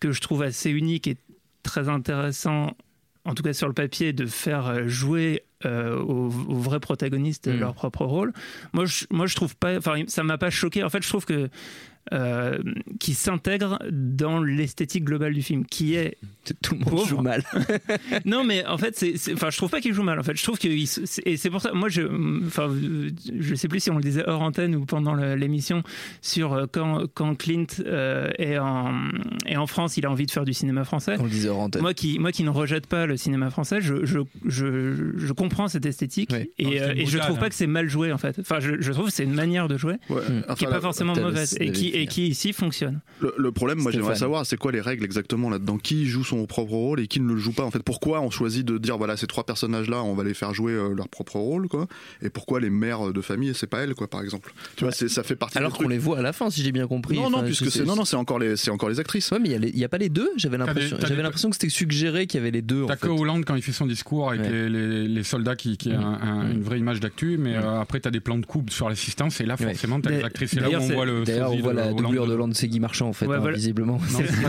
que 0.00 0.12
je 0.12 0.20
trouve 0.20 0.42
assez 0.42 0.70
unique 0.70 1.06
et 1.06 1.16
très 1.62 1.88
intéressant, 1.88 2.76
en 3.24 3.34
tout 3.34 3.42
cas 3.44 3.52
sur 3.52 3.68
le 3.68 3.72
papier, 3.74 4.12
de 4.12 4.26
faire 4.26 4.88
jouer 4.88 5.42
euh, 5.66 5.98
aux, 5.98 6.26
aux 6.26 6.58
vrais 6.58 6.80
protagonistes 6.80 7.46
Mm. 7.48 7.58
leur 7.60 7.74
propre 7.74 8.04
rôle. 8.04 8.32
Moi, 8.72 8.84
je, 8.84 9.04
moi, 9.10 9.26
je 9.26 9.34
trouve 9.36 9.56
pas. 9.56 9.76
Enfin, 9.76 10.02
ça 10.06 10.22
m'a 10.22 10.38
pas 10.38 10.50
choqué. 10.50 10.82
En 10.84 10.88
fait, 10.88 11.02
je 11.02 11.08
trouve 11.08 11.24
que 11.24 11.48
euh, 12.12 12.58
qui 12.98 13.14
s'intègre 13.14 13.78
dans 13.90 14.42
l'esthétique 14.42 15.04
globale 15.04 15.34
du 15.34 15.42
film, 15.42 15.64
qui 15.64 15.94
est 15.94 16.16
Tout 16.62 16.74
le 16.74 16.80
monde 16.80 16.88
Pauvre. 16.90 17.06
joue 17.06 17.18
mal. 17.20 17.44
non 18.24 18.42
mais 18.44 18.66
en 18.66 18.76
fait 18.76 18.96
c'est 18.96 19.14
enfin 19.32 19.50
je 19.50 19.56
trouve 19.56 19.70
pas 19.70 19.80
qu'il 19.80 19.94
joue 19.94 20.02
mal 20.02 20.18
en 20.18 20.22
fait 20.24 20.36
je 20.36 20.42
trouve 20.42 20.58
que 20.58 20.66
il 20.68 20.88
et 21.24 21.36
c'est 21.36 21.50
pour 21.50 21.60
ça 21.60 21.72
moi 21.72 21.88
je 21.88 22.02
enfin 22.46 22.68
je 23.38 23.54
sais 23.54 23.68
plus 23.68 23.78
si 23.80 23.90
on 23.90 23.96
le 23.96 24.02
disait 24.02 24.24
hors 24.28 24.42
antenne 24.42 24.74
ou 24.74 24.84
pendant 24.84 25.14
l'émission 25.14 25.82
sur 26.20 26.52
euh, 26.54 26.66
quand 26.70 27.04
quand 27.14 27.36
Clint 27.36 27.66
euh, 27.86 28.30
est 28.38 28.58
en 28.58 28.92
est 29.46 29.56
en 29.56 29.66
France 29.68 29.96
il 29.96 30.04
a 30.06 30.10
envie 30.10 30.26
de 30.26 30.30
faire 30.32 30.44
du 30.44 30.52
cinéma 30.54 30.84
français 30.84 31.14
On 31.20 31.24
le 31.24 31.30
disait 31.30 31.48
hors 31.48 31.60
antenne. 31.60 31.82
moi 31.82 31.94
qui, 31.94 32.18
moi 32.18 32.32
qui 32.32 32.42
ne 32.42 32.50
rejette 32.50 32.86
pas 32.86 33.06
le 33.06 33.16
cinéma 33.16 33.50
français, 33.50 33.80
je, 33.80 34.04
je, 34.04 34.18
je, 34.46 35.12
je 35.16 35.32
comprends 35.32 35.68
cette 35.68 35.86
esthétique 35.86 36.30
Oui. 36.32 36.50
et, 36.58 36.64
Non, 36.64 36.70
c'est 36.72 36.82
euh, 36.82 36.94
et 36.96 37.06
je 37.06 37.18
trouve 37.18 37.36
hein. 37.36 37.40
pas 37.40 37.48
que 37.48 37.54
c'est 37.54 37.66
mal 37.66 37.88
joué 37.88 38.12
en 38.12 38.18
fait. 38.18 38.38
Enfin, 38.40 38.58
je, 38.60 38.80
je 38.80 38.92
trouve 38.92 39.06
que 39.06 39.12
c'est 39.12 39.24
une 39.24 39.34
manière 39.34 39.68
de 39.68 39.76
jouer 39.76 39.94
Ouais. 40.08 40.20
Mm. 40.28 40.42
Enfin, 40.44 40.54
qui 40.54 40.64
est 40.64 40.68
pas 40.68 40.80
forcément 40.80 41.14
mauvaise 41.14 41.56
et 41.60 41.70
qui, 41.72 41.91
et 41.94 42.06
qui 42.06 42.28
ici 42.28 42.52
fonctionne. 42.52 43.00
Le, 43.20 43.34
le 43.36 43.52
problème, 43.52 43.78
moi, 43.78 43.90
j'aimerais 43.92 44.16
savoir, 44.16 44.46
c'est 44.46 44.56
quoi 44.56 44.72
les 44.72 44.80
règles 44.80 45.04
exactement 45.04 45.50
là-dedans? 45.50 45.78
Qui 45.78 46.06
joue 46.06 46.24
son 46.24 46.46
propre 46.46 46.72
rôle 46.72 47.00
et 47.00 47.06
qui 47.06 47.20
ne 47.20 47.28
le 47.28 47.36
joue 47.36 47.52
pas? 47.52 47.64
En 47.64 47.70
fait, 47.70 47.82
pourquoi 47.82 48.20
on 48.20 48.30
choisit 48.30 48.64
de 48.66 48.78
dire 48.78 48.96
voilà 48.98 49.16
ces 49.16 49.26
trois 49.26 49.44
personnages-là, 49.44 50.02
on 50.02 50.14
va 50.14 50.24
les 50.24 50.34
faire 50.34 50.54
jouer 50.54 50.72
euh, 50.72 50.94
leur 50.94 51.08
propre 51.08 51.36
rôle, 51.36 51.68
quoi? 51.68 51.86
Et 52.22 52.30
pourquoi 52.30 52.60
les 52.60 52.70
mères 52.70 53.12
de 53.12 53.20
famille, 53.20 53.52
c'est 53.54 53.66
pas 53.66 53.80
elles, 53.80 53.94
quoi, 53.94 54.08
par 54.08 54.22
exemple? 54.22 54.52
Tu 54.76 54.84
vois, 54.84 54.92
ça 54.92 55.22
fait 55.22 55.36
partie. 55.36 55.58
Alors 55.58 55.76
qu'on 55.76 55.88
les 55.88 55.98
voit 55.98 56.18
à 56.18 56.22
la 56.22 56.32
fin, 56.32 56.50
si 56.50 56.62
j'ai 56.62 56.72
bien 56.72 56.86
compris. 56.86 57.16
Non, 57.16 57.30
non, 57.30 57.42
puisque 57.42 57.70
c'est 57.70 57.84
non, 57.84 57.96
non, 57.96 58.04
c'est 58.04 58.16
encore 58.16 58.38
les, 58.38 58.56
c'est 58.56 58.70
encore 58.70 58.88
les 58.88 59.00
actrices. 59.00 59.30
Ouais, 59.30 59.38
mais 59.38 59.50
il 59.50 59.78
y 59.78 59.84
a 59.84 59.88
pas 59.88 59.98
les 59.98 60.08
deux? 60.08 60.30
J'avais 60.36 60.58
l'impression, 60.58 60.96
j'avais 61.00 61.22
que 61.32 61.52
c'était 61.52 61.68
suggéré 61.68 62.26
qu'il 62.26 62.38
y 62.38 62.40
avait 62.42 62.50
les 62.50 62.62
deux. 62.62 62.84
T'as 62.86 62.96
que 62.96 63.08
Hollande 63.08 63.44
quand 63.44 63.54
il 63.54 63.62
fait 63.62 63.72
son 63.72 63.86
discours 63.86 64.30
avec 64.30 64.42
Ouais. 64.42 64.50
les, 64.50 64.68
les- 64.68 65.08
les 65.08 65.22
soldats 65.22 65.56
qui, 65.56 65.76
qui 65.76 65.92
a 65.92 66.00
un- 66.00 66.20
un- 66.20 66.50
une 66.50 66.62
vraie 66.62 66.78
image 66.78 67.00
d'actu, 67.00 67.36
mais 67.38 67.54
euh, 67.54 67.80
après 67.80 68.00
t'as 68.00 68.10
des 68.10 68.20
plans 68.20 68.38
de 68.38 68.46
coupe 68.46 68.70
sur 68.70 68.88
l'assistance 68.88 69.40
et 69.40 69.46
là 69.46 69.56
forcément 69.56 70.00
t'as 70.00 70.10
les 70.10 70.24
actrices. 70.24 70.50
C'est 70.50 70.60
là 70.60 70.70
où 70.70 70.74
on 70.82 70.88
voit 70.88 71.04
le 71.04 71.24
La 71.84 71.88
Hollande 71.92 72.02
doublure 72.02 72.26
de. 72.26 72.32
Hollande, 72.32 72.54
c'est 72.54 72.68
Guy 72.68 72.80
Marchand 72.80 73.08
en 73.08 73.12
fait, 73.12 73.26
Ouais, 73.26 73.36
hein, 73.36 73.40
voilà. 73.40 73.56
visiblement. 73.56 73.98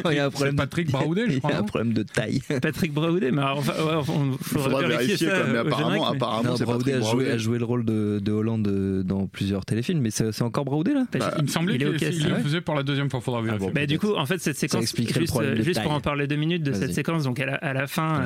Non, 0.03 0.09
il 0.11 0.15
y 0.15 0.19
a 0.19 0.25
un 0.25 0.29
problème. 0.29 0.55
Patrick 0.55 0.91
Braoudet, 0.91 1.25
je 1.29 1.37
Il 1.37 1.49
y 1.49 1.51
a 1.51 1.59
un 1.59 1.63
problème 1.63 1.93
de 1.93 2.03
taille. 2.03 2.41
Patrick 2.61 2.93
Braoudet, 2.93 3.31
mais 3.31 3.41
alors, 3.41 3.57
enfin, 3.59 3.73
ouais, 3.83 3.93
enfin, 3.95 4.13
il 4.31 4.37
faudrait, 4.43 4.63
Faudra 4.63 4.87
vérifier, 4.87 5.17
ça 5.29 5.35
quoi, 5.39 5.43
mais 5.51 5.57
apparemment, 5.59 5.89
générique, 5.89 6.07
mais- 6.11 6.15
apparemment, 6.17 6.49
Non, 6.51 6.55
c'est 6.57 6.63
Braoudet 6.65 6.91
Patrick 6.91 6.95
a 6.95 6.99
joué, 7.11 7.23
Braoudet. 7.23 7.31
a 7.31 7.37
joué 7.37 7.59
le 7.59 7.65
rôle 7.65 7.85
de, 7.85 8.19
de 8.23 8.31
Hollande 8.31 8.67
euh, 8.67 9.03
dans 9.03 9.27
plusieurs 9.27 9.65
téléfilms, 9.65 10.01
mais 10.01 10.11
c'est 10.11 10.31
c'est 10.31 10.43
encore 10.43 10.65
Braoudet 10.65 10.93
là? 10.93 11.05
Parce 11.11 11.31
Il 11.37 11.43
me 11.43 11.47
semblait 11.47 11.77
qu'il 11.77 11.87
le 12.29 12.39
faisait 12.43 12.61
pour 12.61 12.75
la 12.75 12.83
deuxième 12.83 13.09
fois, 13.09 13.21
faudra 13.21 13.41
vérifier. 13.41 13.67
bon. 13.67 13.73
Bah, 13.73 13.85
du 13.85 13.99
coup, 13.99 14.13
en 14.15 14.25
fait, 14.25 14.39
cette 14.39 14.57
séquence, 14.57 14.93
juste, 14.95 15.81
pour 15.83 15.91
en 15.91 15.99
parler 16.01 16.27
deux 16.27 16.35
minutes 16.35 16.63
de 16.63 16.73
cette 16.73 16.93
séquence, 16.93 17.23
donc 17.23 17.39
à 17.39 17.73
la, 17.73 17.87
fin, 17.87 18.23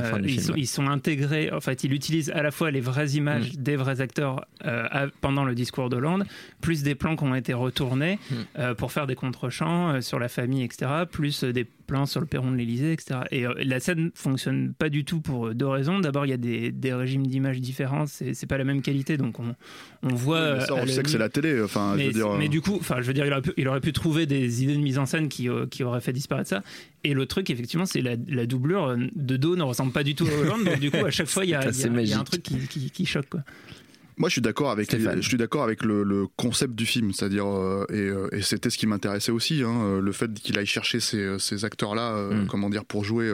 ils, 0.55 0.67
sont, 0.67 0.87
intégrés, 0.87 1.51
en 1.51 1.59
fait, 1.61 1.83
il 1.83 1.93
utilise 1.93 2.29
à 2.31 2.41
la 2.43 2.51
fois 2.51 2.71
les 2.71 2.81
vraies 2.81 3.09
images 3.11 3.37
Mm. 3.53 3.61
des 3.61 3.75
vrais 3.75 4.01
acteurs 4.01 4.45
euh, 4.65 5.07
pendant 5.21 5.43
le 5.45 5.53
discours 5.53 5.89
d'Hollande, 5.89 6.25
plus 6.61 6.81
des 6.83 6.95
plans 6.95 7.15
qui 7.15 7.23
ont 7.23 7.35
été 7.35 7.53
retournés 7.53 8.17
Mm. 8.29 8.35
euh, 8.59 8.73
pour 8.73 8.91
faire 8.91 8.96
des 9.05 9.15
contre-champs 9.15 9.89
euh, 9.95 10.01
sur 10.01 10.17
la 10.17 10.29
famille, 10.29 10.63
etc., 10.63 10.89
plus 11.11 11.43
euh, 11.43 11.53
des 11.53 11.65
plans 11.65 12.05
sur 12.05 12.19
le 12.19 12.25
perron 12.25 12.51
de 12.51 12.55
l'Elysée, 12.57 12.91
etc. 12.93 13.19
Et 13.31 13.45
euh, 13.45 13.53
la 13.63 13.79
scène 13.79 14.11
fonctionne 14.15 14.73
pas 14.73 14.89
du 14.89 15.05
tout 15.05 15.21
pour 15.21 15.53
deux 15.53 15.67
raisons. 15.67 15.99
D'abord, 15.99 16.25
il 16.25 16.29
y 16.29 16.33
a 16.33 16.37
des, 16.37 16.71
des 16.71 16.93
régimes 16.93 17.27
d'images 17.27 17.61
différents, 17.61 18.07
c'est 18.07 18.33
c'est 18.33 18.47
pas 18.47 18.57
la 18.57 18.63
même 18.63 18.81
qualité, 18.81 19.17
donc 19.17 19.39
on, 19.39 19.55
on 20.03 20.15
voit. 20.15 20.51
Oui, 20.53 20.57
mais 20.59 20.65
ça, 20.65 20.73
à 20.73 20.75
on 20.77 20.85
la 20.85 20.87
sait 20.91 21.03
que 21.03 21.09
c'est 21.09 21.17
la 21.17 21.29
télé. 21.29 21.61
Enfin, 21.61 21.91
je 21.93 21.97
mais, 21.97 22.07
veux 22.07 22.13
dire. 22.13 22.33
mais 22.37 22.49
du 22.49 22.61
coup, 22.61 22.77
enfin, 22.79 22.97
je 23.01 23.07
veux 23.07 23.13
dire, 23.13 23.25
il 23.25 23.31
aurait, 23.31 23.41
pu, 23.41 23.53
il 23.57 23.67
aurait 23.67 23.81
pu 23.81 23.93
trouver 23.93 24.25
des 24.25 24.63
idées 24.63 24.75
de 24.75 24.81
mise 24.81 24.97
en 24.97 25.05
scène 25.05 25.29
qui, 25.29 25.47
euh, 25.49 25.65
qui 25.67 25.83
auraient 25.83 26.01
fait 26.01 26.13
disparaître 26.13 26.49
ça. 26.49 26.63
Et 27.03 27.13
le 27.13 27.25
truc, 27.25 27.49
effectivement, 27.49 27.85
c'est 27.85 28.01
la, 28.01 28.15
la 28.27 28.45
doublure 28.45 28.97
de 29.15 29.37
dos 29.37 29.55
ne 29.55 29.63
ressemble 29.63 29.91
pas 29.93 30.03
du 30.03 30.15
tout 30.15 30.25
à 30.27 30.41
Hollande. 30.41 30.63
donc 30.65 30.79
du 30.79 30.91
coup, 30.91 31.05
à 31.05 31.11
chaque 31.11 31.27
fois, 31.27 31.45
il 31.45 31.51
y 31.51 31.55
a, 31.55 31.63
y 31.69 31.83
a- 31.85 32.01
y 32.01 32.13
un 32.13 32.23
truc 32.23 32.43
qui, 32.43 32.57
qui, 32.67 32.89
qui 32.91 33.05
choque. 33.05 33.29
Quoi. 33.29 33.41
Moi, 34.17 34.29
je 34.29 34.33
suis 34.33 34.41
d'accord 34.41 34.71
avec, 34.71 34.87
les- 34.97 35.03
je 35.21 35.27
suis 35.27 35.37
d'accord 35.37 35.63
avec 35.63 35.83
le, 35.83 36.03
le 36.03 36.25
concept 36.37 36.73
du 36.73 36.85
film, 36.87 37.13
c'est-à-dire 37.13 37.45
euh, 37.47 37.85
et, 37.89 37.95
euh, 37.99 38.27
et 38.31 38.41
c'était 38.41 38.69
ce 38.71 38.77
qui 38.77 38.87
m'intéressait 38.87 39.31
aussi, 39.31 39.61
hein, 39.63 39.69
euh, 39.83 40.01
le 40.01 40.11
fait 40.11 40.33
qu'il 40.33 40.57
aille 40.57 40.65
chercher 40.65 40.99
ces, 40.99 41.37
ces 41.39 41.65
acteurs-là, 41.65 42.13
euh, 42.15 42.43
Mm. 42.43 42.47
comment 42.47 42.69
dire, 42.71 42.83
pour 42.83 43.03
jouer 43.03 43.27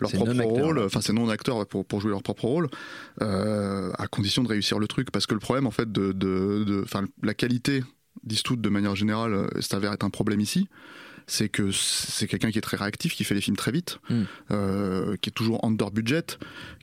leur 0.00 0.10
propre 0.16 0.32
rôle, 0.64 0.78
enfin 0.86 1.00
ces 1.00 1.12
non-acteurs 1.12 1.66
pour, 1.66 1.84
pour 1.86 2.00
jouer 2.00 2.10
leur 2.10 2.22
propre 2.22 2.44
rôle, 2.46 2.68
euh, 3.22 3.90
à 3.96 4.06
condition 4.08 4.42
de 4.42 4.48
réussir 4.48 4.78
le 4.78 4.86
truc, 4.88 5.10
parce 5.12 5.26
que 5.26 5.34
le 5.34 5.40
problème 5.40 5.66
en 5.66 5.70
fait 5.70 5.90
de, 5.90 6.12
de, 6.12 6.64
de- 6.64 6.84
la 7.22 7.34
qualité 7.34 7.84
d'Eastwood 8.24 8.60
de 8.60 8.68
manière 8.68 8.96
générale 8.96 9.48
s'avère 9.60 9.92
être 9.92 10.04
un 10.04 10.10
problème 10.10 10.40
ici. 10.40 10.68
C'est 11.30 11.48
que 11.50 11.70
c'est 11.72 12.26
quelqu'un 12.26 12.50
qui 12.50 12.56
est 12.58 12.62
très 12.62 12.76
réactif, 12.78 13.14
qui 13.14 13.22
fait 13.22 13.34
les 13.34 13.40
films 13.42 13.56
très 13.56 13.70
vite, 13.70 13.98
Mm. 14.10 14.22
euh, 14.50 15.16
qui 15.20 15.28
est 15.28 15.32
toujours 15.32 15.62
under 15.64 15.90
budget, 15.90 16.24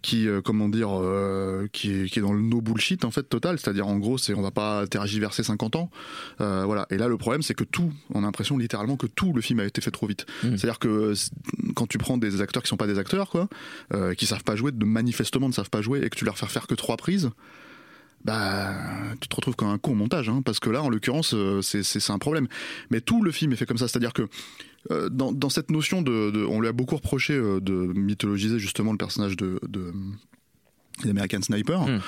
qui 0.03 0.27
euh, 0.27 0.39
comment 0.41 0.69
dire 0.69 0.89
euh, 0.93 1.67
qui, 1.73 1.91
est, 1.91 2.09
qui 2.09 2.19
est 2.19 2.21
dans 2.21 2.31
le 2.31 2.41
no 2.41 2.61
bullshit 2.61 3.03
en 3.05 3.11
fait 3.11 3.23
total 3.23 3.57
c'est-à-dire 3.57 3.87
en 3.87 3.97
gros 3.97 4.17
c'est 4.19 4.35
on 4.35 4.41
va 4.43 4.51
pas 4.51 4.85
tergiverser 4.87 5.41
50 5.43 5.75
ans 5.75 5.89
voilà 6.37 6.85
et 6.91 6.97
là 6.97 7.07
le 7.07 7.17
problème 7.17 7.41
c'est 7.41 7.55
que 7.55 7.63
tout 7.63 7.91
on 8.13 8.19
a 8.19 8.21
l'impression 8.27 8.57
littéralement 8.57 8.97
que 8.97 9.07
tout 9.07 9.33
le 9.33 9.41
film 9.41 9.59
a 9.61 9.65
été 9.65 9.81
fait 9.81 9.91
trop 9.91 10.05
vite 10.07 10.25
Mm. 10.43 10.57
c'est-à-dire 10.57 10.77
que 10.79 11.13
quand 11.75 11.87
tu 11.87 11.97
prends 11.97 12.17
des 12.17 12.41
acteurs 12.41 12.61
qui 12.61 12.69
sont 12.69 12.77
pas 12.77 12.87
des 12.87 12.99
acteurs 12.99 13.29
quoi 13.29 13.49
qui 14.15 14.25
savent 14.27 14.43
pas 14.43 14.55
jouer 14.55 14.71
de 14.71 14.85
manifestement 14.85 15.47
ne 15.47 15.53
savent 15.53 15.69
pas 15.71 15.81
jouer 15.81 16.03
et 16.05 16.09
que 16.09 16.15
tu 16.17 16.25
leur 16.25 16.37
fais 16.37 16.45
faire 16.45 16.67
que 16.67 16.75
trois 16.75 16.97
prises 16.97 17.31
bah, 18.25 18.73
tu 19.21 19.27
te 19.29 19.35
retrouves 19.35 19.55
comme 19.55 19.69
un 19.69 19.79
au 19.81 19.93
montage, 19.93 20.27
hein, 20.29 20.41
parce 20.43 20.59
que 20.59 20.69
là, 20.71 20.81
en 20.81 20.89
l'occurrence, 20.89 21.33
euh, 21.33 21.61
c'est 21.61 22.09
un 22.11 22.17
problème. 22.19 22.47
Mais 22.89 22.99
tout 22.99 23.21
le 23.23 23.31
film 23.31 23.53
est 23.53 23.55
fait 23.55 23.65
comme 23.67 23.77
ça, 23.77 23.87
c'est-à-dire 23.87 24.13
que 24.13 24.23
euh, 24.91 25.09
dans, 25.09 25.31
dans 25.31 25.49
cette 25.49 25.69
notion 25.71 26.01
de, 26.01 26.31
de- 26.31 26.43
on 26.43 26.59
lui 26.59 26.67
a 26.67 26.71
beaucoup 26.73 26.95
reproché 26.95 27.33
euh, 27.33 27.59
de 27.61 27.73
mythologiser 27.73 28.59
justement 28.59 28.91
le 28.91 28.97
personnage 28.97 29.37
de, 29.37 29.59
de 29.67 29.93
l'American 31.03 31.41
Sniper, 31.41 31.85
Mm. 31.87 31.99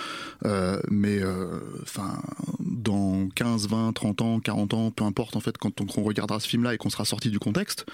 Euh, 0.46 0.80
mais 0.90 1.20
euh, 1.22 1.60
enfin 1.82 2.22
dans 2.60 3.28
15, 3.36 3.68
20, 3.68 3.92
30 3.94 4.22
ans, 4.22 4.40
40 4.40 4.74
ans, 4.76 4.92
peu 4.92 5.04
importe 5.04 5.36
en 5.36 5.40
fait, 5.40 5.58
quand 5.58 5.82
on, 5.82 5.86
qu'on 5.86 6.04
regardera 6.04 6.40
ce 6.40 6.48
film-là 6.48 6.74
et 6.74 6.78
qu'on 6.78 6.90
sera 6.90 7.06
sorti 7.06 7.30
du 7.30 7.40
contexte, 7.40 7.86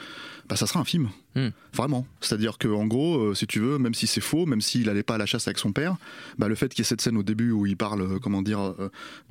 bah 0.50 0.56
ça 0.58 0.68
sera 0.68 0.80
un 0.82 0.86
film, 0.86 1.10
Mm. 1.36 1.48
vraiment. 1.74 2.06
C'est-à-dire 2.22 2.58
que 2.60 2.68
en 2.68 2.86
gros, 2.86 3.18
euh, 3.18 3.34
si 3.34 3.48
tu 3.48 3.60
veux, 3.60 3.80
même 3.80 3.94
si 3.96 4.06
c'est 4.08 4.22
faux, 4.22 4.46
même 4.46 4.62
s'il 4.62 4.88
allait 4.90 5.02
pas 5.04 5.16
à 5.16 5.18
la 5.18 5.26
chasse 5.26 5.48
avec 5.48 5.58
son 5.58 5.72
père, 5.72 5.96
bah 6.38 6.48
le 6.48 6.56
fait 6.56 6.70
qu'il 6.70 6.80
y 6.80 6.82
ait 6.82 6.86
cette 6.86 7.02
scène 7.02 7.18
au 7.18 7.24
début 7.24 7.52
où 7.52 7.66
il 7.66 7.76
parle, 7.78 8.20
comment 8.20 8.42
dire, 8.42 8.76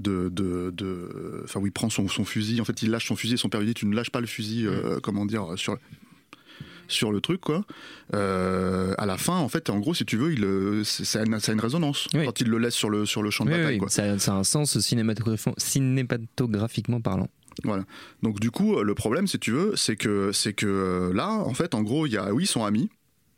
de, 0.01 0.29
de, 0.31 1.43
enfin 1.45 1.61
où 1.61 1.67
il 1.67 1.73
prend 1.73 1.91
son, 1.91 2.09
son 2.09 2.25
fusil, 2.25 2.61
en 2.61 2.65
fait 2.65 2.83
il 2.83 2.91
lâche 2.91 3.07
son 3.07 3.15
fusil 3.17 3.35
et 3.35 3.37
son 3.37 3.49
père 3.49 3.61
lui 3.61 3.69
dit 3.69 3.75
tu 3.75 3.87
ne 3.87 3.95
lâches 3.95 4.11
pas 4.11 4.21
le 4.21 4.27
fusil, 4.27 4.67
euh, 4.67 4.99
comment 5.01 5.27
dire, 5.27 5.47
sur 5.57 5.77
sur 6.89 7.13
le 7.13 7.21
truc 7.21 7.41
quoi. 7.41 7.65
Euh, 8.15 8.95
à 8.99 9.07
la 9.07 9.17
fin, 9.17 9.37
en 9.39 9.49
fait, 9.49 9.71
en 9.71 9.79
gros, 9.79 9.95
si 9.95 10.05
tu 10.05 10.17
veux, 10.17 10.33
il, 10.33 10.45
euh, 10.45 10.85
c'est- 10.85 11.05
ça, 11.05 11.21
a 11.21 11.25
une, 11.25 11.39
ça 11.41 11.53
a 11.53 11.55
une 11.55 11.61
résonance 11.61 12.09
Oui. 12.15 12.25
quand 12.25 12.41
il 12.41 12.49
le 12.49 12.59
laisse 12.59 12.75
sur 12.75 12.91
le 12.91 13.07
sur 13.07 13.23
le 13.23 13.31
champ 13.31 13.45
de 13.45 13.51
Oui, 13.51 13.57
bataille. 13.57 13.75
oui, 13.75 13.79
quoi. 13.79 13.89
ça, 13.89 14.19
ça 14.19 14.33
a 14.33 14.37
un 14.37 14.45
sens 14.45 14.79
cinématographiquement, 14.79 15.55
cinématographiquement 15.59 17.01
parlant. 17.01 17.29
Voilà. 17.65 17.85
Donc 18.23 18.41
du 18.41 18.51
coup, 18.51 18.77
euh, 18.79 18.83
le 18.83 18.95
problème, 18.95 19.27
si 19.27 19.39
tu 19.39 19.53
veux, 19.53 19.75
c'est 19.77 19.97
que 19.97 20.33
c'est 20.33 20.53
que 20.55 20.67
euh, 20.67 21.13
là, 21.13 21.29
en 21.31 21.55
fait, 21.55 21.75
en 21.75 21.83
gros, 21.83 22.07
il 22.07 22.13
y 22.13 22.17
a 22.17 22.33
oui, 22.33 22.45
ils 22.45 22.47
sont 22.47 22.65
amis. 22.65 22.91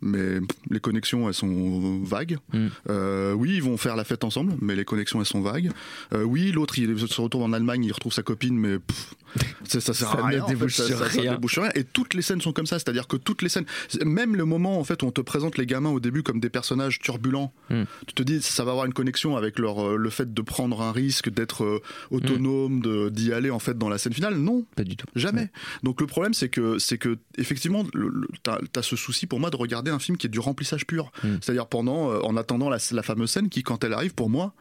Mais 0.06 0.38
les 0.68 0.80
connexions, 0.80 1.28
elles 1.28 1.34
sont 1.34 2.02
vagues. 2.02 2.36
Mm. 2.52 2.66
Euh, 2.90 3.32
oui, 3.32 3.54
ils 3.54 3.62
vont 3.62 3.78
faire 3.78 3.96
la 3.96 4.04
fête 4.04 4.22
ensemble, 4.22 4.52
mais 4.60 4.74
les 4.76 4.84
connexions, 4.84 5.18
elles 5.20 5.24
sont 5.26 5.40
vagues. 5.40 5.70
Euh, 6.12 6.24
oui, 6.24 6.52
l'autre, 6.52 6.78
il 6.78 6.98
se 6.98 7.20
retrouve 7.22 7.42
en 7.42 7.54
Allemagne, 7.54 7.84
il 7.84 7.92
retrouve 7.92 8.12
sa 8.12 8.22
copine, 8.22 8.54
mais 8.58 8.78
pff, 8.80 9.14
ça, 9.64 9.80
ça 9.80 9.94
sert 9.94 10.08
Ça 10.10 10.18
à 10.18 10.22
ne 10.22 10.26
rien. 10.28 10.42
en 10.42 10.46
fait, 10.46 10.54
débouche 10.54 10.74
ça, 10.76 10.84
rien. 11.06 11.32
débouche 11.34 11.58
rien. 11.58 11.70
Et 11.74 11.84
toutes 11.84 12.14
les 12.14 12.22
scènes 12.22 12.40
sont 12.40 12.52
comme 12.52 12.66
ça, 12.66 12.78
c'est-à-dire 12.78 13.06
que 13.08 13.16
toutes 13.16 13.42
les 13.42 13.48
scènes, 13.48 13.64
même 14.04 14.36
le 14.36 14.44
moment 14.44 14.78
en 14.78 14.84
fait 14.84 15.02
où 15.02 15.06
on 15.06 15.10
te 15.10 15.20
présente 15.20 15.58
les 15.58 15.66
gamins 15.66 15.90
au 15.90 16.00
début 16.00 16.22
comme 16.22 16.40
des 16.40 16.50
personnages 16.50 16.98
turbulents, 17.00 17.52
Mm. 17.70 17.84
tu 18.06 18.14
te 18.14 18.22
dis 18.22 18.42
ça 18.42 18.64
va 18.64 18.72
avoir 18.72 18.86
une 18.86 18.92
connexion 18.92 19.36
avec 19.36 19.58
leur 19.58 19.82
euh, 19.84 19.96
le 19.96 20.10
fait 20.10 20.32
de 20.34 20.42
prendre 20.42 20.82
un 20.82 20.92
risque, 20.92 21.30
d'être 21.30 21.64
euh, 21.64 21.80
autonome, 22.10 22.80
de- 22.80 23.08
d'y 23.08 23.32
aller 23.32 23.50
en 23.50 23.58
fait 23.58 23.76
dans 23.78 23.88
la 23.88 23.98
scène 23.98 24.12
finale. 24.12 24.34
Non, 24.36 24.64
Pas 24.76 24.84
du 24.84 24.96
tout. 24.96 25.06
Jamais. 25.16 25.50
Donc 25.82 26.00
le 26.00 26.06
problème 26.06 26.34
c'est 26.34 26.48
que 26.48 26.78
c'est 26.78 26.98
que 26.98 27.18
effectivement 27.38 27.84
t'as 28.42 28.58
as 28.76 28.82
ce 28.82 28.96
souci 28.96 29.26
pour 29.26 29.40
moi 29.40 29.50
de 29.50 29.56
regarder 29.56 29.90
un 29.90 29.98
film 29.98 30.16
qui 30.16 30.26
est 30.26 30.30
du 30.30 30.38
remplissage 30.40 30.86
pur. 30.86 31.10
Mm. 31.22 31.28
C'est-à-dire 31.40 31.66
pendant 31.66 32.10
euh, 32.10 32.20
en 32.22 32.36
attendant 32.36 32.68
la, 32.68 32.78
la 32.92 33.02
fameuse 33.02 33.30
scène 33.30 33.48
qui 33.48 33.62
quand 33.62 33.82
elle 33.84 33.92
arrive 33.92 34.14
pour 34.14 34.28
moi 34.30 34.54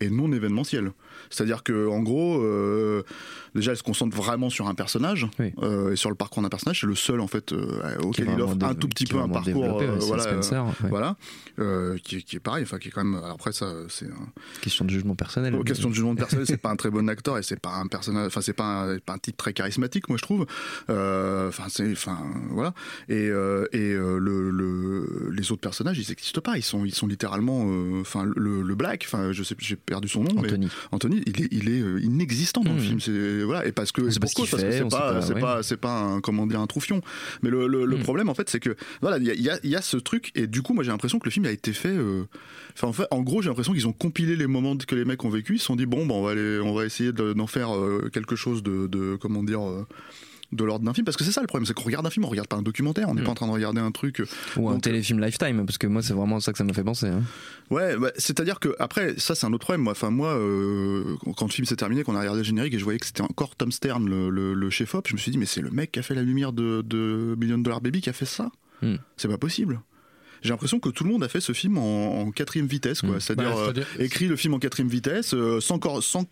est 0.00 0.10
non 0.10 0.32
événementielle. 0.32 0.92
C'est-à-dire 1.28 1.62
que 1.62 1.86
en 1.88 2.00
gros 2.00 2.42
euh, 2.42 3.02
déjà 3.54 3.72
elle 3.72 3.76
se 3.76 3.82
concentre 3.82 4.16
vraiment 4.16 4.48
sur 4.50 4.68
un 4.68 4.74
personnage 4.74 5.28
Oui. 5.38 5.52
euh, 5.62 5.92
et 5.92 5.96
sur 5.96 6.08
le 6.08 6.16
parcours 6.16 6.42
d'un 6.42 6.48
personnage. 6.48 6.80
C'est 6.80 6.86
le 6.86 6.94
seul 6.94 7.20
en 7.20 7.26
fait 7.26 7.52
euh, 7.52 7.98
auquel 8.02 8.28
il 8.34 8.40
offre 8.40 8.56
un 8.62 8.74
tout 8.74 8.88
petit 8.88 9.04
peu 9.06 9.18
un 9.18 9.28
parcours 9.28 9.80
euh, 9.80 9.94
ouais, 9.96 9.98
voilà 10.06 10.22
Spencer, 10.22 10.64
ouais. 10.64 10.88
voilà 10.88 11.16
qui, 12.02 12.16
est- 12.16 12.22
qui 12.22 12.36
est 12.36 12.40
pareil 12.40 12.62
enfin 12.62 12.78
qui 12.78 12.88
est 12.88 12.90
quand 12.90 13.04
même 13.04 13.14
alors 13.22 13.32
après 13.36 13.52
ça 13.52 13.72
c'est 13.88 14.06
Question 14.62 14.84
de 14.84 14.90
jugement 14.90 15.14
personnel. 15.14 15.52
Bon, 15.54 15.62
question 15.62 15.88
de 15.90 15.94
jugement 15.94 16.14
personnel, 16.14 16.46
c'est 16.46 16.56
pas 16.56 16.70
un 16.70 16.76
très 16.76 16.90
bon 16.90 17.08
acteur 17.08 17.38
et 17.38 17.42
c'est 17.42 17.60
pas 17.60 17.74
un 17.74 17.86
personnage, 17.86 18.26
enfin 18.28 18.40
c'est 18.40 18.52
pas 18.52 18.84
un, 18.84 18.98
pas 18.98 19.12
un 19.14 19.18
type 19.18 19.36
très 19.36 19.52
charismatique, 19.52 20.08
moi 20.08 20.16
je 20.18 20.22
trouve. 20.22 20.46
Enfin 20.88 21.64
c'est, 21.68 21.92
enfin 21.92 22.18
voilà. 22.50 22.74
Et 23.08 23.26
et 23.26 23.92
le, 23.94 24.50
le 24.50 25.30
les 25.32 25.52
autres 25.52 25.60
personnages, 25.60 25.98
ils 25.98 26.08
n'existent 26.08 26.40
pas. 26.40 26.56
Ils 26.56 26.62
sont 26.62 26.84
ils 26.84 26.94
sont 26.94 27.06
littéralement, 27.06 27.66
enfin 28.00 28.24
le, 28.24 28.62
le 28.62 28.74
Black, 28.74 29.04
enfin 29.06 29.32
je 29.32 29.42
sais, 29.42 29.54
j'ai 29.58 29.76
perdu 29.90 30.08
son 30.08 30.22
nom, 30.22 30.30
Anthony. 30.38 30.66
mais 30.66 30.72
Anthony, 30.92 31.22
il 31.26 31.42
est 31.42 31.48
il 31.50 31.68
est 31.68 31.80
euh, 31.82 32.00
inexistant 32.02 32.62
dans 32.62 32.72
le 32.72 32.78
Hmm. 32.78 32.80
film. 32.80 33.00
C'est 33.00 33.42
voilà 33.42 33.66
et 33.66 33.72
parce 33.72 33.92
que 33.92 34.08
C'est 34.10 34.20
pas 34.20 34.26
ce 34.28 34.34
pourquoi 34.34 34.46
qu'il 34.46 34.50
Parce 34.52 34.62
que 34.62 35.24
c'est 35.26 35.34
pas 35.34 35.40
pas, 35.56 35.62
c'est 35.62 35.76
pas 35.76 36.00
un 36.00 36.20
comment 36.20 36.46
dire 36.46 36.60
un 36.60 36.66
troufion. 36.66 37.02
Mais 37.42 37.50
le, 37.50 37.66
le, 37.66 37.84
le 37.84 37.96
Hmm. 37.96 38.02
problème 38.02 38.28
en 38.30 38.34
fait, 38.34 38.48
c'est 38.48 38.60
que 38.60 38.74
voilà 39.02 39.18
il 39.18 39.24
y 39.24 39.30
a, 39.30 39.34
il 39.34 39.42
y, 39.42 39.50
a, 39.50 39.58
il 39.64 39.70
y 39.70 39.76
a 39.76 39.82
ce 39.82 39.96
truc 39.98 40.30
et 40.34 40.46
du 40.46 40.62
coup 40.62 40.72
moi 40.72 40.82
j'ai 40.84 40.90
l'impression 40.90 41.18
que 41.18 41.24
le 41.26 41.30
film 41.30 41.44
a 41.46 41.50
été 41.50 41.72
fait. 41.72 41.88
euh, 41.88 42.24
Enfin, 42.74 42.86
en 42.86 42.92
fait, 42.92 43.06
en 43.10 43.20
gros, 43.20 43.42
j'ai 43.42 43.48
l'impression 43.48 43.72
qu'ils 43.72 43.88
ont 43.88 43.92
compilé 43.92 44.36
les 44.36 44.46
moments 44.46 44.76
que 44.76 44.94
les 44.94 45.04
mecs 45.04 45.22
ont 45.24 45.28
vécu. 45.28 45.56
Ils 45.56 45.58
se 45.58 45.64
sont 45.66 45.74
dit 45.76 45.86
bon, 45.86 46.06
bah, 46.06 46.14
on 46.14 46.22
va 46.22 46.30
aller, 46.30 46.60
on 46.60 46.72
va 46.72 46.86
essayer 46.86 47.12
de- 47.12 47.32
d'en 47.32 47.48
faire 47.48 47.74
euh, 47.76 48.08
quelque 48.12 48.36
chose 48.36 48.62
de, 48.62 48.86
de 48.86 49.16
comment 49.20 49.42
dire, 49.42 49.60
euh, 49.68 49.84
de 50.52 50.64
l'ordre 50.64 50.84
d'un 50.84 50.92
film. 50.94 51.04
Parce 51.04 51.16
que 51.16 51.24
c'est 51.24 51.32
ça 51.32 51.40
le 51.40 51.46
problème, 51.46 51.64
c'est 51.66 51.74
qu'on 51.74 51.84
regarde 51.84 52.06
un 52.06 52.10
film, 52.10 52.24
on 52.24 52.28
regarde 52.28 52.48
pas 52.48 52.56
un 52.56 52.62
documentaire. 52.62 53.08
On 53.08 53.14
n'est 53.14 53.20
Mm. 53.22 53.24
pas 53.24 53.30
en 53.30 53.34
train 53.34 53.46
de 53.46 53.52
regarder 53.52 53.80
un 53.80 53.90
truc. 53.92 54.20
euh, 54.20 54.26
Ou 54.56 54.68
un 54.68 54.72
Donc, 54.74 54.82
téléfilm 54.82 55.20
Lifetime, 55.20 55.64
parce 55.64 55.78
que 55.78 55.86
moi, 55.86 56.02
c'est 56.02 56.12
vraiment 56.14 56.40
ça 56.40 56.52
que 56.52 56.58
ça 56.58 56.64
m'a 56.64 56.72
fait 56.72 56.84
penser. 56.84 57.06
hein. 57.06 57.22
Ouais, 57.70 57.94
ouais, 57.96 58.12
c'est-à-dire 58.16 58.58
que 58.58 58.74
après, 58.80 59.14
ça 59.18 59.34
c'est 59.34 59.46
un 59.46 59.52
autre 59.52 59.64
problème. 59.64 59.82
Moi, 59.82 59.92
enfin 59.92 60.10
moi, 60.10 60.34
euh, 60.36 61.16
quand 61.36 61.46
le 61.46 61.52
film 61.52 61.66
s'est 61.66 61.76
terminé, 61.76 62.02
qu'on 62.02 62.16
a 62.16 62.20
regardé 62.20 62.38
le 62.40 62.44
générique 62.44 62.74
et 62.74 62.78
je 62.78 62.84
voyais 62.84 62.98
que 62.98 63.06
c'était 63.06 63.22
encore 63.22 63.54
Tom 63.56 63.70
Stern, 63.70 64.08
le, 64.08 64.28
le, 64.30 64.54
le 64.54 64.70
chef 64.70 64.94
op, 64.94 65.06
je 65.08 65.14
me 65.14 65.18
suis 65.18 65.30
dit 65.30 65.38
mais 65.38 65.46
c'est 65.46 65.60
le 65.60 65.70
mec 65.70 65.92
qui 65.92 65.98
a 66.00 66.02
fait 66.02 66.14
la 66.14 66.22
lumière 66.22 66.52
de, 66.52 66.82
de 66.84 67.36
Million 67.38 67.58
Dollar 67.58 67.80
Baby 67.80 68.00
qui 68.00 68.10
a 68.10 68.12
fait 68.12 68.24
ça. 68.26 68.50
Mm. 68.82 68.94
C'est 69.16 69.28
pas 69.28 69.38
possible. 69.38 69.80
J'ai 70.42 70.48
l'impression 70.50 70.80
que 70.80 70.88
tout 70.88 71.04
le 71.04 71.10
monde 71.10 71.22
a 71.22 71.28
fait 71.28 71.40
ce 71.42 71.52
film 71.52 71.76
en, 71.76 72.22
en 72.22 72.30
quatrième 72.30 72.66
vitesse, 72.66 73.02
quoi. 73.02 73.16
Mm. 73.16 73.20
C'est-à-dire 73.20 73.54
Bah, 73.54 73.72
euh, 73.76 73.84
écrit 74.02 74.26
le 74.26 74.36
film 74.36 74.54
en 74.54 74.58
quatrième 74.58 74.88
vitesse, 74.88 75.34
euh, 75.34 75.60
sans, 75.60 75.78
cor- 75.78 76.02
sans 76.02 76.24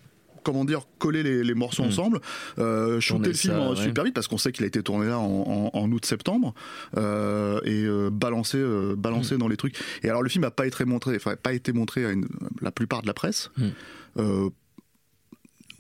comment 0.49 0.65
dire, 0.65 0.83
coller 0.99 1.23
les, 1.23 1.45
les 1.45 1.55
morceaux 1.55 1.83
Mm. 1.83 1.89
ensemble, 1.89 2.21
euh, 2.59 3.01
shooter 3.01 3.29
le 3.29 3.35
film 3.35 3.55
ça, 3.55 3.61
en 3.61 3.71
ouais. 3.75 3.83
super 3.83 4.05
vite 4.05 4.15
parce 4.15 4.29
qu'on 4.29 4.39
sait 4.39 4.51
qu'il 4.51 4.65
a 4.65 4.67
été 4.67 4.83
tourné 4.83 5.07
là 5.07 5.19
en, 5.19 5.71
en- 5.75 5.79
en 5.79 5.93
août-septembre 5.93 6.55
euh, 6.97 7.61
et 7.65 7.85
euh, 7.85 8.09
balancé, 8.11 8.57
euh, 8.57 8.95
balancé 8.97 9.35
Mm. 9.35 9.39
dans 9.39 9.49
les 9.49 9.59
trucs. 9.59 9.77
Et 10.03 10.09
alors 10.09 10.23
le 10.23 10.31
film 10.31 10.43
n'a 10.43 10.51
pas 10.51 10.67
été 10.67 10.85
montré, 10.87 11.15
enfin 11.17 11.37
pas 11.37 11.53
été 11.53 11.73
montré 11.75 12.07
à 12.07 12.11
une- 12.13 12.29
la 12.63 12.73
plupart 12.73 13.03
de 13.03 13.07
la 13.07 13.15
presse. 13.15 13.51
Mm. 13.59 13.67
Euh, 14.19 14.49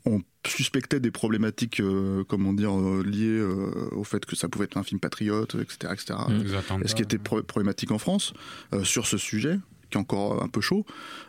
on 0.04 0.20
suspectait 0.46 1.00
des 1.00 1.10
problématiques, 1.10 1.80
euh, 1.80 2.24
comment 2.28 2.52
dire, 2.52 2.72
euh, 2.78 3.02
liées 3.04 3.26
euh, 3.38 3.88
au 3.92 4.04
fait 4.04 4.24
que 4.24 4.36
ça 4.36 4.48
pouvait 4.48 4.64
être 4.66 4.76
un 4.76 4.82
film 4.82 5.00
patriote, 5.00 5.54
etc., 5.56 5.92
etc. 5.92 6.18
Mm. 6.28 6.54
Attentats. 6.56 6.88
Ce 6.88 6.94
qui 6.94 7.02
était 7.02 7.18
pro- 7.18 7.42
problématique 7.42 7.90
en 7.90 7.98
France 7.98 8.32
euh, 8.72 8.84
sur 8.84 9.06
ce 9.06 9.16
sujet, 9.18 9.58
qui 9.90 9.96
est 9.96 10.00
encore 10.00 10.42
un 10.42 10.48
peu 10.48 10.60
chaud. 10.60 10.84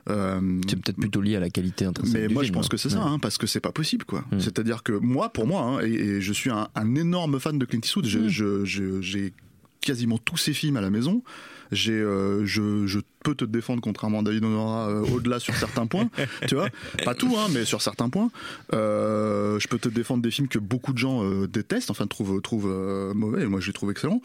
Euh, 0.10 0.60
C'est 0.68 0.76
peut-être 0.82 0.98
plutôt 0.98 1.22
lié 1.22 1.36
à 1.36 1.40
la 1.40 1.50
qualité 1.50 1.86
intrinsèque 1.86 2.22
mais 2.22 2.28
du 2.28 2.34
moi, 2.34 2.44
je 2.44 2.52
pense 2.52 2.66
hein. 2.66 2.70
que 2.70 2.78
c'est 2.78 2.90
ça, 2.90 3.00
Ouais. 3.00 3.06
hein, 3.06 3.20
parce 3.20 3.38
que 3.38 3.48
c'est 3.48 3.60
pas 3.60 3.72
possible, 3.72 4.06
quoi. 4.06 4.24
Mm. 4.32 4.40
C'est-à-dire 4.40 4.84
que 4.84 4.92
moi, 4.94 5.30
pour 5.30 5.48
moi, 5.48 5.62
hein, 5.62 5.80
et, 5.82 5.94
et 5.94 6.22
je 6.22 6.34
suis 6.34 6.50
un, 6.50 6.68
un 6.76 6.96
énorme 6.96 7.40
fan 7.40 7.58
de 7.60 7.66
Clint 7.66 7.80
Eastwood, 7.84 8.06
Mm. 8.06 8.28
je- 8.28 8.66
je- 8.66 9.02
j'ai 9.02 9.34
quasiment 9.82 10.18
tous 10.18 10.38
ses 10.38 10.54
films 10.54 10.78
à 10.78 10.82
la 10.82 10.90
maison. 10.90 11.24
J'ai, 11.72 11.94
euh, 11.94 12.44
je, 12.46 12.88
je 12.88 13.00
peux 13.24 13.36
te 13.36 13.46
défendre 13.46 13.80
contrairement 13.82 14.20
à 14.22 14.24
David 14.24 14.44
Honora 14.44 14.90
euh, 14.90 15.06
au-delà 15.14 15.40
sur 15.40 15.54
certains 15.56 15.86
points, 15.86 16.10
tu 16.48 16.56
vois. 16.56 16.68
Pas 17.06 17.14
tout, 17.14 17.32
hein, 17.38 17.46
mais 17.54 17.64
sur 17.64 17.82
certains 17.84 18.10
points. 18.10 18.32
Euh, 18.74 19.60
je 19.60 19.68
peux 19.68 19.78
te 19.78 19.88
défendre 19.90 20.24
des 20.24 20.32
films 20.32 20.48
que 20.48 20.58
beaucoup 20.60 20.94
de 20.94 20.98
gens 20.98 21.24
détestent, 21.46 21.92
enfin 21.92 22.08
trouvent, 22.08 22.42
trouvent 22.42 23.14
mauvais, 23.16 23.44
et 23.44 23.46
moi 23.46 23.60
je 23.60 23.68
les 23.68 23.74
trouve 23.74 23.92
excellents. 23.92 24.22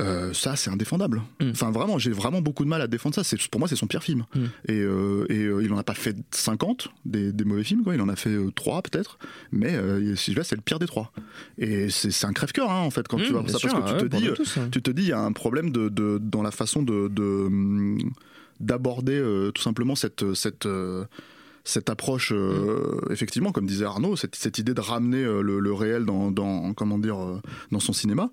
Euh, 0.00 0.32
ça, 0.32 0.56
c'est 0.56 0.70
indéfendable. 0.70 1.22
Mm. 1.40 1.50
Enfin, 1.50 1.70
vraiment, 1.70 1.98
j'ai 1.98 2.10
vraiment 2.10 2.40
beaucoup 2.42 2.64
de 2.64 2.68
mal 2.68 2.82
à 2.82 2.88
défendre 2.88 3.14
ça. 3.14 3.22
C'est, 3.22 3.38
pour 3.48 3.60
moi, 3.60 3.68
c'est 3.68 3.76
son 3.76 3.86
pire 3.86 4.02
film. 4.02 4.24
Mm. 4.34 4.40
Et, 4.68 4.80
euh, 4.80 5.26
et 5.28 5.44
euh, 5.44 5.62
il 5.62 5.72
en 5.72 5.78
a 5.78 5.84
pas 5.84 5.94
fait 5.94 6.16
50 6.32 6.88
des, 7.04 7.32
des 7.32 7.44
mauvais 7.44 7.62
films, 7.62 7.84
quoi. 7.84 7.94
Il 7.94 8.00
en 8.00 8.08
a 8.08 8.16
fait 8.16 8.36
3 8.56 8.82
peut-être. 8.82 9.18
Mais 9.52 9.72
celui-là, 10.16 10.42
c'est 10.44 10.56
le 10.56 10.62
pire 10.62 10.78
des 10.80 10.86
trois. 10.86 11.12
Et 11.58 11.90
c'est, 11.90 12.24
un 12.26 12.32
crève-cœur, 12.32 12.70
hein, 12.72 12.80
en 12.80 12.90
fait, 12.90 13.06
quand 13.06 13.18
Mm, 13.18 13.22
tu 13.24 13.32
vois 13.32 13.42
bien 13.42 13.52
ça. 13.52 13.58
sûr, 13.58 13.70
parce 13.80 13.92
que 13.92 13.98
tu 13.98 14.04
ouais, 14.04 14.08
te 14.10 14.16
dis, 14.16 14.32
tous, 14.34 14.56
hein. 14.58 14.68
tu 14.72 14.82
te 14.82 14.90
dis, 14.90 15.02
il 15.02 15.08
y 15.08 15.12
a 15.12 15.20
un 15.20 15.32
problème 15.32 15.70
de, 15.70 15.88
de- 15.88 16.18
dans 16.20 16.42
la 16.42 16.50
façon 16.50 16.82
de, 16.82 17.08
de, 17.08 17.48
d'aborder 18.60 19.22
tout 19.54 19.62
simplement 19.62 19.94
cette, 19.94 20.34
cette, 20.34 20.66
cette 21.64 21.88
approche, 21.88 22.30
euh, 22.34 23.00
effectivement, 23.10 23.50
comme 23.52 23.66
disait 23.66 23.86
Arnaud, 23.86 24.16
cette, 24.16 24.34
cette 24.36 24.58
idée 24.58 24.74
de 24.74 24.80
ramener 24.80 25.24
euh, 25.24 25.40
le, 25.40 25.60
le 25.60 25.72
réel 25.72 26.04
dans, 26.04 26.30
dans, 26.30 26.74
comment 26.74 26.98
dire, 26.98 27.18
euh, 27.18 27.40
dans 27.72 27.80
son 27.80 27.92
cinéma. 27.94 28.30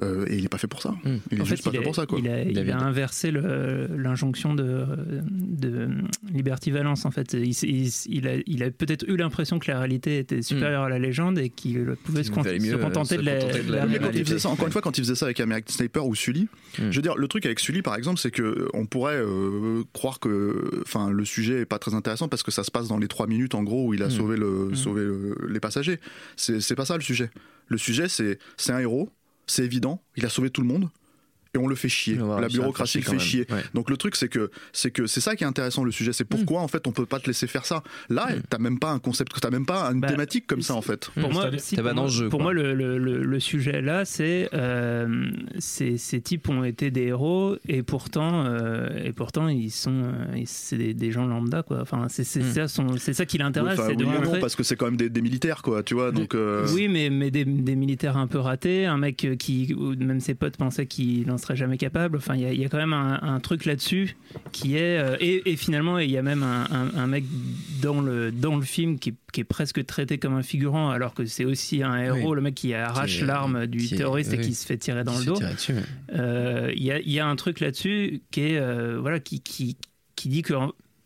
Euh, 0.00 0.24
et 0.28 0.36
il 0.36 0.42
n'est 0.42 0.48
pas 0.48 0.58
fait 0.58 0.66
pour 0.68 0.80
ça. 0.80 0.94
Il 1.30 1.38
est 1.38 1.40
En 1.42 1.44
juste 1.44 1.62
fait, 1.64 1.70
pas 1.70 1.76
il 1.76 1.78
fait 1.78 1.82
a, 1.82 1.86
pour 1.86 1.94
ça, 1.94 2.06
quoi. 2.06 2.18
il 2.18 2.28
a- 2.28 2.42
il 2.42 2.50
a 2.58 2.64
David. 2.64 2.82
inversé 2.82 3.30
l'injonction 3.30 4.54
de, 4.54 4.84
de 5.20 5.88
Liberty 6.32 6.70
Valence. 6.70 7.04
En 7.04 7.10
fait, 7.10 7.34
il, 7.34 7.50
il- 7.50 7.92
il 8.06 8.28
a, 8.28 8.32
il 8.46 8.62
a 8.62 8.70
peut-être 8.70 9.04
eu 9.08 9.16
l'impression 9.16 9.58
que 9.58 9.70
la 9.70 9.78
réalité 9.78 10.18
était 10.18 10.42
supérieure 10.42 10.84
à 10.84 10.88
la 10.88 10.98
légende 10.98 11.38
et 11.38 11.50
qu'il 11.50 11.84
pouvait 12.04 12.22
se, 12.22 12.28
Qu'il 12.28 12.36
con- 12.36 12.42
valait 12.42 12.58
se 12.60 12.74
euh, 12.74 12.78
contenter 12.78 13.16
se 13.16 13.20
de 13.20 13.26
la, 13.26 13.38
de 13.38 13.62
de 13.68 13.72
la 13.72 13.80
quand 13.82 13.88
il 13.92 13.98
réalité. 13.98 14.24
faisait 14.24 14.38
ça, 14.38 14.48
encore 14.48 14.66
une 14.66 14.72
fois, 14.72 14.82
quand 14.82 14.96
il 14.98 15.04
faisait 15.04 15.14
ça 15.14 15.26
avec 15.26 15.40
American 15.40 15.72
Sniper 15.72 16.06
ou 16.06 16.14
Sully, 16.14 16.48
Mm. 16.78 16.90
je 16.90 16.96
veux 16.96 17.02
dire, 17.02 17.16
le 17.16 17.28
truc 17.28 17.44
avec 17.44 17.60
Sully, 17.60 17.82
par 17.82 17.96
exemple, 17.96 18.18
c'est 18.18 18.30
que 18.30 18.42
euh, 18.42 18.68
on 18.72 18.86
pourrait 18.86 19.16
euh, 19.18 19.82
croire 19.92 20.20
que, 20.20 20.80
enfin, 20.82 21.10
le 21.10 21.24
sujet 21.26 21.60
est 21.60 21.66
pas 21.66 21.78
très 21.78 21.92
intéressant 21.94 22.28
parce 22.28 22.42
que 22.42 22.50
ça 22.50 22.64
se 22.64 22.70
passe 22.70 22.88
dans 22.88 22.98
les 22.98 23.08
trois 23.08 23.26
minutes, 23.26 23.54
en 23.54 23.62
gros, 23.62 23.88
où 23.88 23.94
il 23.94 24.02
a 24.02 24.08
sauvé 24.08 24.36
le, 24.38 24.74
sauvé 24.74 25.02
le- 25.04 25.36
les 25.50 25.60
passagers. 25.60 26.00
C'est 26.36 26.60
c'est 26.60 26.74
pas 26.74 26.86
ça 26.86 26.96
le 26.96 27.02
sujet. 27.02 27.30
Le 27.68 27.76
sujet, 27.76 28.08
c'est 28.08 28.38
c'est 28.56 28.72
un 28.72 28.78
héros, 28.78 29.10
c'est 29.46 29.64
évident, 29.64 30.02
il 30.16 30.24
a 30.24 30.28
sauvé 30.28 30.50
tout 30.50 30.60
le 30.60 30.68
monde. 30.68 30.88
Et 31.54 31.58
on 31.58 31.66
le 31.66 31.74
fait 31.74 31.90
chier. 31.90 32.14
La 32.40 32.48
bureaucratie 32.48 32.98
le 32.98 33.04
fait 33.04 33.18
chier. 33.18 33.46
Ouais. 33.50 33.60
Donc 33.74 33.90
le 33.90 33.98
truc 33.98 34.16
c'est 34.16 34.28
que 34.28 34.50
c'est 34.72 34.90
que 34.90 35.06
c'est 35.06 35.20
ça 35.20 35.36
qui 35.36 35.44
est 35.44 35.46
intéressant 35.46 35.84
le 35.84 35.90
sujet. 35.92 36.14
C'est 36.14 36.24
pourquoi 36.24 36.60
en 36.62 36.68
fait 36.68 36.86
on 36.86 36.92
peut 36.92 37.04
pas 37.04 37.20
te 37.20 37.26
laisser 37.26 37.46
faire 37.46 37.66
ça. 37.66 37.82
Là 38.08 38.28
t'as 38.48 38.56
même 38.58 38.78
pas 38.78 38.90
un 38.90 38.98
concept, 38.98 39.38
t'as 39.38 39.50
même 39.50 39.66
pas 39.66 39.84
une 39.92 40.00
Bah, 40.00 40.08
thématique 40.08 40.46
comme 40.46 40.62
ça 40.62 40.74
en 40.74 40.80
fait. 40.80 41.10
Pour 41.20 41.30
moi, 41.30 41.42
C'est-à-dire- 41.42 41.60
si, 41.60 41.74
pour 41.76 41.84
moi, 41.84 41.92
d'enjeu, 41.92 42.28
pour 42.30 42.40
moi, 42.40 42.52
le, 42.54 42.72
le- 42.74 42.96
le- 42.96 43.22
le 43.22 43.40
sujet 43.40 43.82
là, 43.82 44.06
c'est 44.06 44.48
euh, 44.54 45.30
ces, 45.58 45.98
ces 45.98 46.22
types 46.22 46.48
ont 46.48 46.64
été 46.64 46.90
des 46.90 47.02
héros 47.08 47.56
et 47.68 47.82
pourtant, 47.82 48.46
euh, 48.46 48.88
et 49.04 49.12
pourtant 49.12 49.48
ils 49.48 49.70
sont, 49.70 50.04
euh, 50.04 50.42
c'est 50.46 50.78
des, 50.78 50.94
des 50.94 51.12
gens 51.12 51.26
lambda 51.26 51.62
quoi. 51.62 51.80
Enfin, 51.82 52.06
c'est 52.08 52.24
c'est 52.24 52.40
Hmm. 52.40 52.52
ça, 52.54 52.68
son- 52.68 52.96
c'est 52.96 53.12
ça 53.12 53.26
qui 53.26 53.36
l'intéresse, 53.36 53.78
Enfin, 53.78 53.88
c'est 53.90 53.96
de 53.96 54.04
oui 54.06 54.10
non, 54.24 54.40
parce 54.40 54.56
que 54.56 54.62
c'est 54.62 54.76
quand 54.76 54.86
même 54.86 54.96
des, 54.96 55.10
des 55.10 55.20
militaires 55.20 55.60
quoi, 55.60 55.82
tu 55.82 55.92
vois. 55.92 56.12
Donc 56.12 56.34
euh, 56.34 56.66
Oui, 56.72 56.88
mais, 56.88 57.10
mais 57.10 57.30
des, 57.30 57.44
des 57.44 57.76
militaires 57.76 58.16
un 58.16 58.26
peu 58.26 58.38
ratés, 58.38 58.86
un 58.86 58.96
mec 58.96 59.26
qui, 59.38 59.74
ou 59.74 59.94
même 59.96 60.20
ses 60.20 60.34
potes 60.34 60.56
pensaient 60.56 60.86
qu'il 60.86 61.30
serait 61.42 61.56
jamais 61.56 61.76
capable. 61.76 62.16
Enfin, 62.16 62.34
il 62.36 62.40
y, 62.42 62.46
a- 62.46 62.52
il 62.52 62.60
y 62.60 62.64
a 62.64 62.68
quand 62.68 62.78
même 62.78 62.92
un, 62.92 63.18
un 63.22 63.40
truc 63.40 63.64
là-dessus 63.64 64.16
qui 64.52 64.76
est. 64.76 64.98
euh, 64.98 65.16
et, 65.20 65.50
et 65.52 65.56
finalement, 65.56 65.98
il 65.98 66.10
y 66.10 66.16
a 66.16 66.22
même 66.22 66.42
un, 66.42 66.64
un- 66.70 66.96
un 66.98 67.06
mec 67.06 67.24
dans 67.82 68.00
le, 68.00 68.32
dans 68.32 68.56
le 68.56 68.62
film 68.62 68.98
qui, 68.98 69.10
est- 69.10 69.14
qui 69.32 69.40
est 69.40 69.44
presque 69.44 69.84
traité 69.84 70.18
comme 70.18 70.34
un 70.34 70.42
figurant, 70.42 70.90
alors 70.90 71.14
que 71.14 71.24
c'est 71.26 71.44
aussi 71.44 71.82
un 71.82 71.96
héros, 71.98 72.30
Oui. 72.30 72.36
le 72.36 72.40
mec 72.42 72.54
qui 72.54 72.72
arrache 72.74 73.20
l'arme 73.22 73.66
du 73.66 73.78
qui 73.78 73.94
est- 73.94 73.98
terroriste 73.98 74.32
et 74.32 74.38
qui 74.38 74.54
se 74.54 74.64
fait 74.66 74.78
tirer 74.78 75.04
dans 75.04 75.18
le 75.18 75.24
dos. 75.24 75.36
ouais. 75.36 75.74
Euh, 76.14 76.72
Il 76.74 76.82
y, 76.82 76.90
a, 76.92 76.98
il 77.00 77.10
y 77.10 77.18
a 77.20 77.26
un 77.26 77.36
truc 77.36 77.60
là-dessus 77.60 78.22
qui 78.30 78.40
est 78.42 78.58
euh, 78.58 78.98
voilà 79.00 79.20
qui, 79.20 79.40
qui, 79.40 79.76
qui 80.16 80.28
dit 80.28 80.42
que 80.42 80.54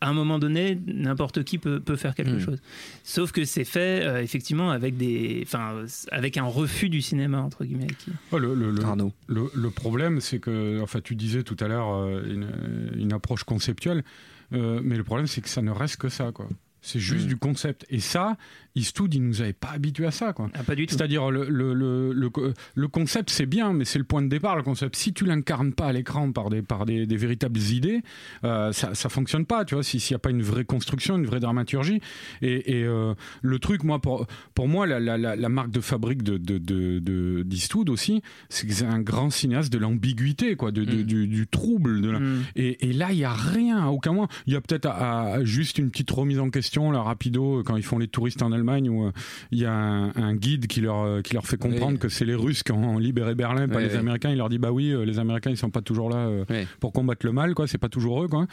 à 0.01 0.09
un 0.11 0.13
moment 0.13 0.39
donné, 0.39 0.79
n'importe 0.87 1.43
qui 1.45 1.59
peut, 1.59 1.81
peut 1.81 1.97
faire 1.97 2.15
quelque 2.15 2.37
Mm. 2.37 2.41
chose. 2.41 2.61
Sauf 3.03 3.33
que 3.33 3.45
c'est 3.45 3.65
fait 3.65 4.05
euh, 4.05 4.23
effectivement 4.23 4.71
avec 4.71 4.97
des, 4.97 5.41
enfin, 5.47 5.85
avec 6.13 6.37
un 6.37 6.45
refus 6.45 6.89
du 6.89 7.01
cinéma 7.03 7.41
entre 7.41 7.65
guillemets. 7.65 7.87
qui- 7.99 8.11
le, 8.33 8.55
le- 8.55 8.71
le- 8.71 8.85
Arnaud. 8.85 9.13
le- 9.27 9.51
le 9.55 9.71
problème, 9.71 10.21
c'est 10.21 10.39
que, 10.39 10.81
enfin, 10.83 11.01
tu 11.03 11.15
disais 11.17 11.43
tout 11.43 11.57
à 11.61 11.69
l'heure 11.69 11.89
euh, 11.95 12.23
une, 12.27 13.01
une 13.01 13.13
approche 13.15 13.45
conceptuelle, 13.45 14.05
euh, 14.53 14.81
mais 14.85 14.97
le 14.97 15.05
problème, 15.05 15.27
c'est 15.27 15.41
que 15.41 15.49
ça 15.49 15.63
ne 15.63 15.71
reste 15.71 15.97
que 15.97 16.09
ça, 16.09 16.31
quoi. 16.33 16.49
C'est 16.87 17.01
juste 17.01 17.25
Mm. 17.25 17.29
du 17.29 17.37
concept. 17.37 17.85
Et 17.91 17.99
ça, 17.99 18.37
Eastwood, 18.77 19.13
il 19.13 19.23
nous 19.27 19.41
avait 19.41 19.53
pas 19.55 19.71
habitués 19.71 20.07
à 20.07 20.11
ça, 20.13 20.33
quoi. 20.33 20.49
Ah, 20.55 20.63
pas 20.63 20.75
du 20.77 20.87
tout. 20.87 20.95
C'est-à-dire, 20.95 21.31
le, 21.33 21.49
le, 21.49 21.75
le, 21.75 22.13
le, 22.75 22.89
concept, 22.89 23.31
c'est 23.31 23.47
bien, 23.47 23.73
mais 23.73 23.85
c'est 23.85 23.99
le 23.99 24.05
point 24.05 24.23
de 24.23 24.29
départ, 24.29 24.55
le 24.55 24.63
concept. 24.63 24.95
Si 24.95 25.13
tu 25.13 25.25
l'incarnes 25.25 25.73
pas 25.73 25.87
à 25.87 25.93
l'écran 25.93 26.31
par 26.31 26.49
des, 26.51 26.63
par 26.63 26.87
des, 26.87 27.07
des 27.07 27.17
véritables 27.17 27.59
idées, 27.59 28.03
euh, 28.45 28.71
ça, 28.73 28.95
ça 28.95 29.09
fonctionne 29.09 29.47
pas, 29.47 29.65
tu 29.65 29.75
vois, 29.75 29.83
si- 29.83 29.99
s'il 29.99 30.15
n'y 30.15 30.17
a 30.17 30.21
pas 30.21 30.31
une 30.31 30.43
vraie 30.43 30.65
construction, 30.65 31.17
une 31.17 31.27
vraie 31.27 31.41
dramaturgie. 31.41 32.01
Et, 32.43 32.79
et, 32.81 32.85
euh, 32.85 33.15
le 33.43 33.59
truc, 33.59 33.83
moi, 33.83 33.99
pour, 34.01 34.27
pour 34.55 34.69
moi, 34.69 34.87
la, 34.87 35.01
la, 35.01 35.17
la, 35.17 35.49
marque 35.49 35.71
de 35.71 35.81
fabrique 35.81 36.23
de, 36.23 36.37
de, 36.37 36.59
de, 36.59 36.99
de- 37.01 37.43
d'Eastwood 37.45 37.89
aussi, 37.89 38.23
c'est 38.49 38.67
que 38.67 38.73
c'est 38.75 38.85
un 38.85 39.01
grand 39.01 39.31
cinéaste 39.31 39.73
de 39.73 39.79
l'ambiguïté, 39.79 40.55
quoi, 40.55 40.71
de, 40.71 40.83
Mm. 40.83 41.03
du, 41.03 41.27
du 41.27 41.47
trouble. 41.49 42.01
De 42.03 42.11
la- 42.11 42.21
Mm. 42.21 42.45
et, 42.57 42.91
et 42.91 42.93
là, 42.93 43.09
il 43.11 43.19
y 43.19 43.25
a 43.25 43.33
rien, 43.33 43.79
à 43.79 43.89
aucun 43.89 44.13
moment. 44.13 44.29
Il 44.47 44.53
y 44.53 44.57
a 44.57 44.61
peut-être 44.61 44.87
à- 44.87 45.33
à 45.33 45.45
juste 45.45 45.79
une 45.79 45.91
petite 45.91 46.11
remise 46.11 46.39
en 46.39 46.51
question, 46.51 46.76
là, 46.93 47.03
rapido, 47.03 47.63
quand 47.65 47.77
ils 47.77 47.83
font 47.83 47.99
les 47.99 48.09
touristes 48.09 48.43
en 48.43 48.53
Allemagne, 48.53 48.89
où 48.89 49.07
euh, 49.07 49.13
il 49.51 49.59
y 49.59 49.65
a 49.65 49.73
un, 49.73 50.09
un 50.15 50.35
guide 50.35 50.67
qui 50.67 50.81
leur, 50.81 51.03
euh, 51.03 51.21
qui 51.23 51.35
leur 51.35 51.47
fait 51.47 51.57
comprendre 51.57 51.93
Oui. 51.95 51.99
que 51.99 52.09
c'est 52.09 52.25
les 52.25 52.35
Russes 52.35 52.63
qui 52.63 52.73
ont 52.73 52.99
libéré 52.99 53.35
Berlin, 53.35 53.69
pas 53.69 53.77
Oui, 53.79 53.85
les 53.85 53.91
oui. 53.93 53.97
Américains. 53.97 54.31
Il 54.31 54.39
leur 54.39 54.49
dit, 54.49 54.59
bah 54.59 54.71
oui, 54.73 54.91
euh, 54.93 55.05
les 55.05 55.19
Américains, 55.19 55.51
ils 55.51 55.57
sont 55.57 55.71
pas 55.71 55.81
toujours 55.83 56.11
là 56.11 56.17
euh, 56.19 56.45
pour 56.81 56.93
combattre 56.93 57.25
le 57.27 57.33
mal, 57.33 57.55
quoi. 57.55 57.67
C'est 57.67 57.79
pas 57.79 57.89
toujours 57.89 58.23
eux, 58.25 58.29
quoi. 58.29 58.47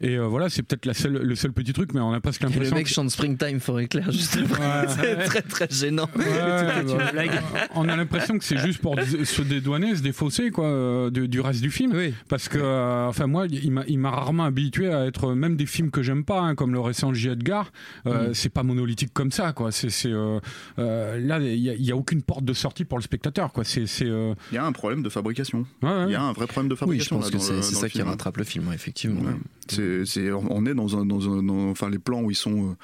Et 0.00 0.16
euh, 0.16 0.26
voilà, 0.26 0.48
c'est 0.48 0.62
peut-être 0.62 0.86
la 0.86 0.94
seule, 0.94 1.14
le 1.22 1.34
seul 1.34 1.52
petit 1.52 1.72
truc, 1.72 1.92
mais 1.94 2.00
on 2.00 2.12
a 2.12 2.20
presque 2.20 2.42
Et 2.42 2.44
le 2.46 2.50
l'impression. 2.50 2.76
mec 2.76 2.84
que- 2.86 2.90
chante 2.92 3.10
Springtime 3.10 3.60
for 3.60 3.80
Éclair 3.80 4.10
juste 4.12 4.38
après. 4.42 4.86
C'est 4.88 5.16
très 5.24 5.42
très 5.42 5.68
gênant. 5.70 6.08
On 7.74 7.88
a 7.88 7.96
l'impression 7.96 8.38
que 8.38 8.44
c'est 8.44 8.58
juste 8.58 8.80
pour 8.80 8.96
se 9.00 9.42
dédouaner, 9.42 9.96
se 9.96 10.02
défausser 10.02 10.50
quoi, 10.50 10.66
euh, 10.66 11.10
du, 11.10 11.28
du 11.28 11.40
reste 11.40 11.60
du 11.60 11.70
film. 11.70 11.92
Parce 12.28 12.48
que, 12.48 12.58
euh, 12.58 13.06
enfin, 13.08 13.26
moi, 13.26 13.46
il 13.50 13.70
m'a- 13.72 13.84
il 13.88 13.98
m'a 13.98 14.10
rarement 14.10 14.44
habitué 14.44 14.92
à 14.92 15.06
être, 15.06 15.32
même 15.34 15.56
des 15.56 15.66
films 15.66 15.90
que 15.90 16.02
j'aime 16.02 16.24
pas, 16.24 16.40
hein, 16.40 16.54
comme 16.54 16.72
le 16.72 16.80
récent 16.80 17.12
J. 17.12 17.28
Edgar, 17.28 17.63
euh, 18.06 18.30
Mm. 18.30 18.34
c'est 18.34 18.48
pas 18.48 18.62
monolithique 18.62 19.12
comme 19.12 19.30
ça, 19.32 19.52
quoi. 19.52 19.72
C'est, 19.72 19.88
euh, 20.06 20.40
euh, 20.78 21.18
là, 21.20 21.38
il 21.40 21.58
y, 21.58 21.90
a- 21.90 21.96
aucune 21.96 22.22
porte 22.22 22.44
de 22.44 22.52
sortie 22.52 22.84
pour 22.84 22.98
le 22.98 23.02
spectateur, 23.04 23.52
quoi. 23.52 23.64
C'est, 23.64 23.84
euh, 24.02 24.34
il 24.52 24.54
y 24.56 24.58
a 24.58 24.64
un 24.66 24.72
problème 24.72 25.02
de 25.02 25.08
fabrication. 25.08 25.66
ouais, 25.82 25.88
ouais. 25.88 26.04
Il 26.08 26.12
y 26.12 26.16
a 26.16 26.22
un 26.22 26.32
vrai 26.32 26.46
problème 26.46 26.68
de 26.68 26.74
Oui, 26.74 26.76
je 26.76 26.80
fabrication. 27.04 27.16
pense 27.16 27.24
là, 27.26 27.30
que 27.30 27.36
dans 27.56 27.62
c'est 27.62 27.74
ça 27.74 27.88
qui 27.88 28.02
rattrape 28.02 28.36
le 28.36 28.44
film, 28.44 28.68
ouais, 28.68 28.74
effectivement. 28.74 29.20
Ouais. 29.22 29.36
C'est, 29.68 30.04
c'est- 30.04 30.30
on 30.30 30.66
est 30.66 30.74
dans 30.74 30.98
un, 30.98 31.06
dans 31.06 31.30
un, 31.30 31.42
dans- 31.42 31.70
enfin 31.70 31.88
les 31.88 31.98
plans 31.98 32.20
où 32.20 32.30
ils 32.30 32.34
sont, 32.36 32.76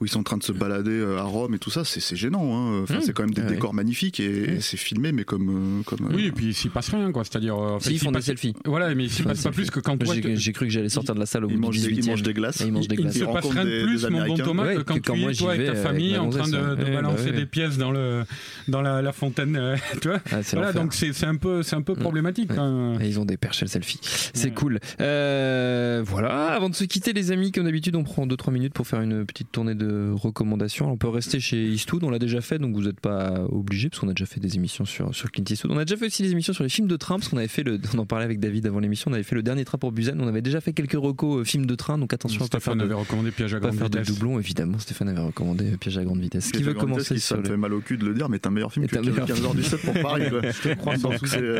où 0.00 0.04
ils 0.04 0.08
sont 0.08 0.20
en 0.20 0.24
train 0.24 0.36
de 0.36 0.42
se 0.42 0.50
balader 0.52 1.04
à 1.18 1.22
Rome 1.22 1.54
et 1.54 1.58
tout 1.58 1.70
ça, 1.70 1.84
c'est, 1.84 2.00
c'est 2.00 2.16
gênant. 2.16 2.56
Hein. 2.56 2.82
Enfin, 2.82 2.98
Mmh. 2.98 3.02
c'est 3.02 3.12
quand 3.12 3.22
même 3.22 3.34
des 3.34 3.42
Ah 3.42 3.46
ouais. 3.46 3.52
décors 3.52 3.72
magnifiques 3.74 4.18
et, 4.20 4.54
et 4.54 4.60
c'est 4.60 4.76
filmé, 4.76 5.12
mais 5.12 5.24
comme, 5.24 5.82
comme. 5.86 6.08
Oui, 6.12 6.24
euh, 6.24 6.28
et 6.28 6.32
puis 6.32 6.46
il 6.46 6.54
s'y 6.54 6.68
passe 6.68 6.88
rien, 6.90 7.12
quoi. 7.12 7.22
C'est-à-dire, 7.24 7.56
en 7.56 7.78
fait, 7.78 7.84
Si, 7.84 7.90
ils 7.90 7.96
il 7.96 7.98
font 8.00 8.10
des 8.10 8.14
passe- 8.18 8.24
selfies. 8.26 8.54
Voilà, 8.64 8.92
mais 8.94 9.04
il 9.04 9.10
s'y 9.10 9.20
Ils 9.20 9.22
font 9.24 9.28
passe 9.30 9.42
pas 9.44 9.50
plus 9.52 9.70
que 9.70 9.78
quand 9.80 9.96
J'ai 10.34 10.52
cru 10.52 10.66
que 10.66 10.72
j'allais 10.72 10.88
sortir 10.88 11.14
de 11.14 11.20
la 11.20 11.26
salle 11.26 11.44
au 11.44 11.48
ils 11.48 11.54
bout 11.56 11.62
mangent, 11.66 11.76
du 11.76 11.82
des, 11.82 11.88
18 11.92 12.02
ils 12.04 12.10
mangent 12.10 12.22
des 12.22 12.34
glaces. 12.34 12.60
Et 12.60 12.66
ils 12.66 12.72
mangent 12.72 12.88
des 12.88 12.96
il 12.96 13.12
se 13.12 13.18
passe 13.20 13.26
rencontrent 13.28 13.50
rien 13.54 13.64
de 13.64 13.70
des- 13.70 13.82
plus, 13.84 14.02
des 14.02 14.06
mon 14.20 14.26
bon. 14.26 14.36
Thomas, 14.36 14.64
Ouais, 14.64 14.74
que 14.76 14.80
quand 14.82 14.94
que 14.94 15.00
quand 15.00 15.14
tu 15.14 15.20
moi, 15.20 15.30
es, 15.32 15.34
toi, 15.34 15.56
vais, 15.56 15.66
ta 15.66 15.72
euh, 15.72 15.82
famille, 15.82 16.16
en 16.18 16.28
train 16.30 16.48
de, 16.48 16.56
ouais. 16.82 16.90
balancer 16.94 17.24
Ouais, 17.26 17.30
bah 17.32 17.36
des 17.38 17.46
pièces 17.46 17.76
dans, 17.78 17.90
le, 17.92 18.24
dans 18.68 18.82
la, 18.82 19.02
la 19.02 19.12
fontaine, 19.12 19.56
euh, 19.56 19.76
tu 20.00 20.08
vois 20.08 20.20
Ah, 20.32 20.42
c'est 20.42 20.56
Voilà, 20.56 20.72
donc 20.72 20.94
c'est 20.94 21.12
c'est 21.12 21.26
un 21.26 21.36
peu, 21.36 21.62
c'est 21.62 21.76
un 21.76 21.82
peu 21.82 21.94
problématique. 21.94 22.50
Ouais. 22.50 22.58
hein. 22.58 22.98
Et 23.00 23.08
ils 23.08 23.18
ont 23.20 23.24
des 23.24 23.36
perches 23.36 23.62
à 23.62 23.66
selfie. 23.66 23.98
C'est 24.02 24.48
Ouais. 24.48 24.54
cool. 24.54 24.80
Euh, 25.00 26.02
voilà, 26.04 26.48
avant 26.52 26.68
de 26.70 26.74
se 26.74 26.84
quitter, 26.84 27.12
les 27.12 27.30
amis, 27.32 27.52
comme 27.52 27.64
d'habitude, 27.64 27.96
on 27.96 28.04
prend 28.04 28.26
2-3 28.26 28.52
minutes 28.52 28.72
pour 28.74 28.86
faire 28.86 29.00
une 29.00 29.24
petite 29.26 29.50
tournée 29.52 29.74
de 29.74 30.10
recommandations. 30.14 30.90
On 30.90 30.96
peut 30.96 31.08
rester 31.08 31.40
chez 31.40 31.66
Eastwood, 31.68 32.04
on 32.04 32.10
l'a 32.10 32.18
déjà 32.18 32.40
fait, 32.40 32.58
donc 32.58 32.74
vous 32.74 32.82
n'êtes 32.82 33.00
pas 33.00 33.42
obligés, 33.50 33.88
parce 33.88 34.00
qu'on 34.00 34.08
a 34.08 34.12
déjà 34.14 34.26
fait 34.26 34.40
des 34.40 34.56
émissions 34.56 34.84
sur, 34.84 35.14
sur 35.14 35.30
Clint 35.30 35.44
Eastwood. 35.48 35.72
On 35.72 35.78
a 35.78 35.84
déjà 35.84 35.96
fait 35.96 36.06
aussi 36.06 36.22
des 36.22 36.32
émissions 36.32 36.52
sur 36.52 36.62
les 36.64 36.70
films 36.70 36.88
de 36.88 36.96
train, 36.96 37.16
parce 37.16 37.28
qu'on 37.28 37.36
avait 37.38 37.48
fait 37.48 37.62
le, 37.62 37.78
on 37.94 37.98
en 37.98 38.06
parlait 38.06 38.24
avec 38.24 38.40
David 38.40 38.66
avant 38.66 38.80
l'émission, 38.80 39.10
on 39.10 39.14
avait 39.14 39.22
fait 39.22 39.34
le 39.34 39.42
dernier 39.42 39.64
train 39.64 39.78
pour 39.78 39.92
Busan, 39.92 40.14
on 40.18 40.28
avait 40.28 40.42
déjà 40.42 40.60
fait 40.60 40.72
quelques 40.72 40.92
recos 40.92 41.46
films 41.46 41.66
de 41.66 41.74
train, 41.74 41.98
donc 41.98 42.12
attention 42.12 42.44
à 42.44 42.48
pas 42.48 42.60
faire 42.60 42.76
de, 42.76 42.82
avait 42.82 42.94
recommandé 42.94 43.30
Piège 43.30 43.54
à 43.54 43.60
grande 43.60 43.74
vitesse. 43.74 44.03
Doublon, 44.04 44.38
évidemment. 44.38 44.78
Stéphane 44.78 45.08
avait 45.08 45.20
recommandé 45.20 45.72
euh, 45.72 45.76
Piège 45.76 45.98
à 45.98 46.04
grande 46.04 46.20
vitesse. 46.20 46.46
Qui 46.46 46.52
Piège 46.52 46.64
veut 46.64 46.72
vitesse, 46.72 46.84
commencer 46.84 47.14
qui- 47.14 47.20
sur 47.20 47.36
Ça 47.36 47.42
me 47.42 47.46
fait 47.46 47.56
mal 47.56 47.72
au 47.74 47.80
cul 47.80 47.96
de 47.96 48.04
le 48.06 48.14
dire, 48.14 48.28
mais 48.28 48.38
t'es 48.38 48.48
un 48.48 48.50
meilleur 48.50 48.72
film 48.72 48.84
Et 48.84 48.88
que 48.88 48.92
t'es 48.94 48.98
un 48.98 49.02
meilleur 49.02 49.26
15h 49.26 49.54
du 49.56 49.62
7 49.62 49.80
pour 49.82 49.94
Paris. 50.02 50.24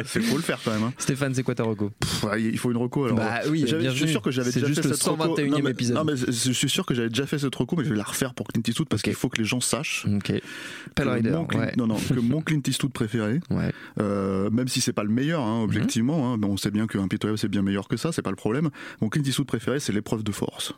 c'est 0.07 0.20
faut 0.22 0.37
le 0.37 0.42
faire 0.42 0.59
quand 0.64 0.72
même. 0.72 0.83
hein. 0.85 0.92
Stéphane, 0.98 1.35
c'est 1.35 1.42
quoi 1.42 1.54
ta 1.54 1.64
reco? 1.64 1.90
Pff, 2.00 2.24
il 2.38 2.59
faut 2.59 2.70
une 2.70 2.76
reco 2.76 3.04
alors. 3.07 3.18
Bah 3.18 3.40
oui, 3.50 3.64
je 3.68 3.88
suis 3.90 4.09
sûr 4.09 4.22
que 4.22 4.30
j'avais 4.30 4.50
déjà 4.52 4.66
fait 4.66 4.74
cette 4.83 5.02
reco. 5.02 5.35
121e 5.37 5.48
Non, 5.50 5.59
mais- 5.62 5.70
épisode. 5.70 5.96
Non 5.96 6.04
mais 6.04 6.14
je 6.16 6.52
suis 6.52 6.68
sûr 6.68 6.87
que 6.87 6.94
j'avais 6.94 7.09
déjà 7.09 7.26
fait 7.26 7.38
cette 7.38 7.54
reco, 7.54 7.76
mais 7.76 7.85
je 7.85 7.90
vais 7.90 7.96
la 7.96 8.04
refaire 8.04 8.35
pour 8.35 8.46
Clint 8.48 8.62
Eastwood 8.66 8.88
parce 8.88 9.02
qu'il 9.02 9.14
faut 9.14 9.28
que 9.28 9.38
les 9.38 9.44
gens 9.44 9.61
sachent. 9.61 10.07
Ok. 10.07 10.33
Pell 10.94 11.09
Rider, 11.09 11.30
mon 11.30 11.44
Clint- 11.46 11.61
ouais. 11.61 11.72
Non 11.76 11.87
non, 11.87 11.96
que 11.96 12.20
mon 12.20 12.40
Clint 12.40 12.61
Eastwood 12.66 12.92
préféré, 12.92 13.40
Ouais. 13.50 13.72
euh, 14.00 14.50
même 14.50 14.68
si 14.68 14.80
c'est 14.80 14.92
pas 14.92 15.04
le 15.04 15.11
meilleur, 15.11 15.42
hein, 15.42 15.59
Mhm. 15.59 15.64
objectivement, 15.64 16.33
hein, 16.33 16.37
mais 16.38 16.46
on 16.46 16.57
sait 16.57 16.70
bien 16.70 16.87
qu'un 16.87 17.09
pitoyable 17.09 17.38
c'est 17.38 17.48
bien 17.48 17.62
meilleur 17.62 17.88
que 17.88 17.96
ça, 17.96 18.12
c'est 18.12 18.22
pas 18.22 18.30
le 18.30 18.37
problème. 18.37 18.70
Mon 19.00 19.09
Clint 19.09 19.22
Eastwood 19.24 19.46
préféré, 19.46 19.80
c'est 19.80 19.92
l'épreuve 19.92 20.22
de 20.22 20.33
force. 20.33 20.72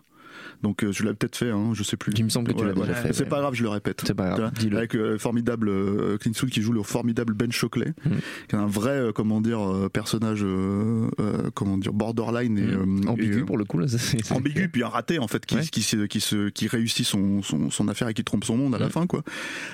Donc 0.62 0.82
euh, 0.84 0.92
je 0.92 1.02
l'ai 1.04 1.12
peut-être 1.14 1.36
fait, 1.36 1.50
hein, 1.50 1.70
je 1.74 1.82
sais 1.82 1.96
plus. 1.96 2.12
Il 2.16 2.24
me 2.24 2.28
semble 2.30 2.48
que 2.48 2.52
tu 2.52 2.60
Ouais, 2.64 2.68
l'as 2.68 2.74
déjà 2.74 2.94
fait, 2.94 3.12
C'est 3.12 3.24
ouais. 3.24 3.28
pas 3.28 3.40
grave, 3.40 3.54
je 3.54 3.62
le 3.62 3.68
répète. 3.68 4.02
C'est 4.06 4.14
pas 4.14 4.30
grave, 4.36 4.52
dis-le. 4.58 4.76
Avec 4.78 4.94
euh, 4.94 5.18
formidable 5.18 5.68
euh, 5.68 6.16
Clint 6.18 6.32
Eastwood 6.32 6.50
qui 6.50 6.62
joue 6.62 6.72
le 6.72 6.82
formidable 6.82 7.34
Ben 7.34 7.50
Shockley, 7.52 7.92
Mhm. 8.04 8.12
qui 8.48 8.56
est 8.56 8.58
un 8.58 8.66
vrai, 8.66 8.90
euh, 8.90 9.12
comment 9.12 9.40
dire, 9.40 9.60
euh, 9.60 9.88
personnage, 9.88 10.40
euh, 10.42 11.08
euh, 11.20 11.50
comment 11.54 11.78
dire, 11.78 11.92
borderline 11.92 12.58
et 12.58 12.62
euh, 12.62 13.08
Ambigu 13.08 13.40
et, 13.40 13.44
pour 13.44 13.58
le 13.58 13.64
coup, 13.64 13.78
là. 13.78 13.86
c'est- 13.98 14.32
ambigu 14.32 14.68
puis 14.68 14.82
un 14.82 14.88
raté 14.88 15.18
en 15.18 15.28
fait 15.28 15.44
qui 15.46 15.58
qui 15.70 15.82
qui 16.08 16.20
se 16.20 16.48
qui 16.48 16.66
réussit 16.68 17.06
son, 17.06 17.42
son 17.42 17.70
son 17.70 17.88
affaire 17.88 18.08
et 18.08 18.14
qui 18.14 18.24
trompe 18.24 18.44
son 18.44 18.56
monde 18.56 18.74
à 18.74 18.78
la 18.78 18.86
Mm. 18.86 18.90
fin 18.90 19.06
quoi 19.06 19.22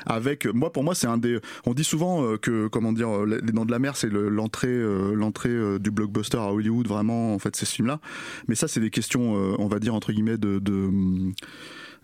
avec 0.07 0.47
moi 0.47 0.73
pour 0.73 0.85
moi 0.85 0.95
c'est 0.95 1.07
un 1.07 1.19
des 1.19 1.39
on 1.67 1.75
dit 1.75 1.85
souvent 1.85 2.25
euh, 2.25 2.37
que 2.37 2.69
comment 2.69 2.93
dire 2.93 3.25
les 3.27 3.41
dents 3.53 3.65
de 3.65 3.71
la 3.71 3.79
mer 3.79 3.97
c'est 3.97 4.09
le- 4.09 4.29
l'entrée 4.29 4.69
euh, 4.69 5.15
l'entrée 5.15 5.51
euh, 5.51 5.79
du 5.79 5.91
blockbuster 5.91 6.39
à 6.39 6.53
Hollywood 6.53 6.87
vraiment 6.87 7.35
en 7.35 7.39
fait 7.39 7.57
c'est 7.57 7.67
ce 7.67 7.75
film 7.75 7.89
là 7.89 8.01
mais 8.49 8.55
ça 8.55 8.69
c'est 8.69 8.81
des 8.81 8.91
questions 8.91 9.37
euh, 9.37 9.55
on 9.59 9.67
va 9.69 9.79
dire 9.79 9.95
entre 9.95 10.13
guillemets 10.13 10.39
de 10.39 10.59
de 10.59 10.72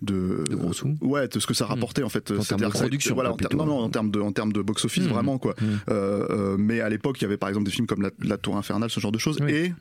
de, 0.01 0.45
De 0.49 0.55
gros 0.55 0.73
sous. 0.73 0.97
ouais 1.01 1.27
de 1.27 1.41
ce 1.41 1.47
que 1.49 1.55
ça 1.55 1.67
rapportait 1.67 2.05
en 2.05 2.09
fait 2.09 2.31
En 2.31 2.43
termes 2.45 2.61
de 2.61 2.69
production, 2.69 3.15
voilà 3.17 3.33
en 3.33 3.37
ter- 3.37 3.49
non 3.57 3.67
non 3.67 3.79
en 3.81 3.91
termes 3.91 4.13
de 4.13 4.21
en 4.21 4.31
termes 4.31 4.53
de 4.53 4.63
box 4.63 4.85
office 4.85 5.05
Mm. 5.05 5.09
vraiment 5.09 5.39
quoi 5.39 5.55
Mm. 5.61 5.65
euh, 5.91 6.27
euh, 6.31 6.57
mais 6.57 6.81
à 6.81 6.89
l'époque, 6.89 7.19
il 7.21 7.23
y 7.23 7.25
avait 7.25 7.37
par 7.37 7.49
exemple 7.49 7.65
des 7.67 7.73
films 7.73 7.87
comme 7.89 8.03
La, 8.03 8.11
La 8.23 8.37
Tour 8.37 8.57
Infernale, 8.57 8.91
ce 8.91 9.01
genre 9.01 9.11
de 9.11 9.19
choses. 9.19 9.39
Oui. 9.41 9.51
Et 9.53 9.73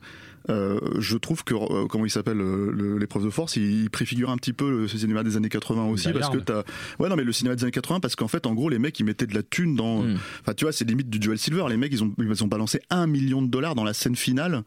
euh, 0.50 0.80
je 0.98 1.16
trouve 1.18 1.44
que, 1.44 1.54
euh, 1.54 1.86
comment 1.86 2.04
il 2.04 2.10
s'appelle, 2.10 2.40
euh, 2.40 2.72
le- 2.72 2.98
l'épreuve 2.98 3.24
de 3.24 3.30
force, 3.30 3.54
il, 3.56 3.82
il 3.84 3.90
préfigure 3.90 4.30
un 4.30 4.36
petit 4.36 4.52
peu 4.52 4.68
le 4.70 4.88
cinéma 4.88 5.22
des 5.22 5.36
années 5.36 5.48
80 5.50 5.84
aussi. 5.86 6.10
Parce 6.12 6.30
que 6.30 6.38
t'as. 6.38 6.62
Ouais, 6.98 7.08
non, 7.08 7.14
mais 7.16 7.24
le 7.24 7.32
cinéma 7.32 7.54
des 7.54 7.62
années 7.64 7.70
80, 7.70 8.00
parce 8.00 8.16
qu'en 8.16 8.28
fait, 8.28 8.46
en 8.46 8.54
gros, 8.54 8.68
les 8.70 8.78
mecs, 8.80 8.98
ils 8.98 9.04
mettaient 9.04 9.26
de 9.26 9.34
la 9.34 9.42
thune 9.44 9.76
dans. 9.76 10.04
Enfin, 10.40 10.54
tu 10.56 10.64
vois, 10.64 10.72
c'est 10.72 10.84
limite 10.88 11.10
du 11.10 11.18
duel 11.20 11.38
silver. 11.38 11.64
Les 11.68 11.76
mecs, 11.76 11.92
ils 11.92 12.02
ont, 12.02 12.12
ils 12.18 12.44
ont 12.44 12.48
balancé 12.48 12.80
un 12.90 13.06
million 13.06 13.40
de 13.42 13.48
dollars 13.48 13.74
dans 13.76 13.84
la 13.84 13.94
scène 13.94 14.16
finale. 14.16 14.62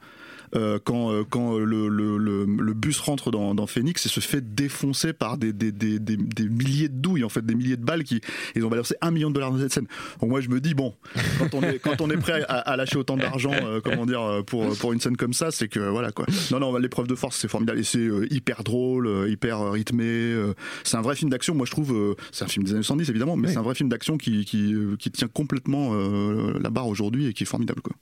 Euh, 0.55 0.79
quand 0.83 1.11
euh, 1.11 1.23
quand 1.29 1.57
le, 1.57 1.87
le, 1.87 2.17
le, 2.17 2.45
le 2.45 2.73
bus 2.73 2.99
rentre 2.99 3.31
dans, 3.31 3.55
dans 3.55 3.67
Phoenix 3.67 4.05
et 4.05 4.09
se 4.09 4.19
fait 4.19 4.41
défoncer 4.53 5.13
par 5.13 5.37
des, 5.37 5.53
des, 5.53 5.71
des, 5.71 5.99
des, 5.99 6.17
des 6.17 6.49
milliers 6.49 6.89
de 6.89 6.95
douilles 6.97 7.23
en 7.23 7.29
fait 7.29 7.45
des 7.45 7.55
milliers 7.55 7.77
de 7.77 7.83
balles 7.85 8.03
qui 8.03 8.21
ils 8.55 8.65
ont 8.65 8.69
balancé 8.69 8.95
un 9.01 9.11
million 9.11 9.29
de 9.29 9.35
dollars 9.35 9.51
dans 9.51 9.59
cette 9.59 9.73
scène. 9.73 9.87
Donc 10.19 10.29
moi 10.29 10.41
je 10.41 10.49
me 10.49 10.59
dis 10.59 10.73
bon 10.73 10.93
quand 11.39 11.53
on 11.53 11.61
est 11.63 11.79
quand 11.79 12.01
on 12.01 12.09
est 12.09 12.17
prêt 12.17 12.43
à, 12.47 12.57
à 12.59 12.75
lâcher 12.75 12.97
autant 12.97 13.17
d'argent 13.17 13.51
euh, 13.53 13.79
comment 13.83 14.05
dire 14.05 14.21
euh, 14.21 14.41
pour 14.43 14.75
pour 14.77 14.93
une 14.93 14.99
scène 14.99 15.17
comme 15.17 15.33
ça 15.33 15.51
c'est 15.51 15.67
que 15.67 15.79
voilà 15.79 16.11
quoi. 16.11 16.25
Non 16.51 16.59
non 16.59 16.75
l'épreuve 16.77 17.07
de 17.07 17.15
force 17.15 17.37
c'est 17.37 17.47
formidable. 17.47 17.79
Et 17.79 17.83
c'est 17.83 17.99
euh, 17.99 18.27
hyper 18.31 18.63
drôle 18.63 19.07
euh, 19.07 19.29
hyper 19.29 19.61
euh, 19.61 19.71
rythmé 19.71 20.03
euh, 20.05 20.53
c'est 20.83 20.97
un 20.97 21.01
vrai 21.01 21.15
film 21.15 21.29
d'action. 21.29 21.55
Moi 21.55 21.65
je 21.65 21.71
trouve 21.71 21.93
euh, 21.93 22.15
c'est 22.31 22.43
un 22.45 22.47
film 22.47 22.65
des 22.65 22.71
années 22.73 22.83
70 22.83 23.09
évidemment 23.09 23.35
mais 23.37 23.47
Oui. 23.47 23.53
c'est 23.53 23.59
un 23.59 23.63
vrai 23.63 23.75
film 23.75 23.89
d'action 23.89 24.17
qui 24.17 24.45
qui, 24.45 24.73
euh, 24.73 24.95
qui 24.97 25.11
tient 25.11 25.27
complètement 25.27 25.91
euh, 25.93 26.59
la 26.61 26.69
barre 26.69 26.87
aujourd'hui 26.87 27.27
et 27.27 27.33
qui 27.33 27.43
est 27.43 27.45
formidable 27.47 27.81
quoi 27.81 27.95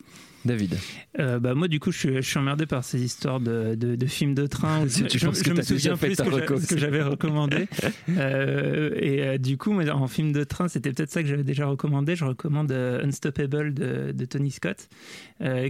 David. 0.45 0.75
Euh, 1.19 1.39
bah 1.39 1.53
moi 1.53 1.67
du 1.67 1.79
coup 1.79 1.91
je 1.91 1.97
suis, 1.97 2.15
je 2.15 2.21
suis 2.21 2.37
emmerdé 2.39 2.65
par 2.65 2.83
ces 2.83 3.03
histoires 3.03 3.39
de, 3.39 3.75
de, 3.75 3.95
de 3.95 4.05
films 4.05 4.33
de 4.35 4.47
train. 4.47 4.83
où 4.83 4.87
Tu- 4.89 5.03
tu 5.05 5.19
je 5.19 5.25
penses 5.27 5.41
que 5.41 5.49
je 5.49 5.55
me 5.55 5.61
souviens 5.61 5.97
plus 5.97 6.15
ce 6.15 6.67
que, 6.67 6.77
j'avais 6.77 7.01
recommandé. 7.03 7.67
Euh, 8.17 8.89
et 8.95 9.23
euh, 9.23 9.37
du 9.37 9.57
coup 9.57 9.71
moi, 9.71 9.83
en 9.89 10.07
film 10.07 10.31
de 10.31 10.43
train 10.43 10.67
c'était 10.67 10.91
peut-être 10.91 11.11
ça 11.11 11.21
que 11.21 11.29
j'avais 11.29 11.43
déjà 11.43 11.65
recommandé. 11.67 12.15
Je 12.15 12.25
recommande 12.25 12.71
Unstoppable 12.71 13.73
de, 13.73 14.11
de 14.13 14.25
Tony 14.25 14.51
Scott 14.51 14.87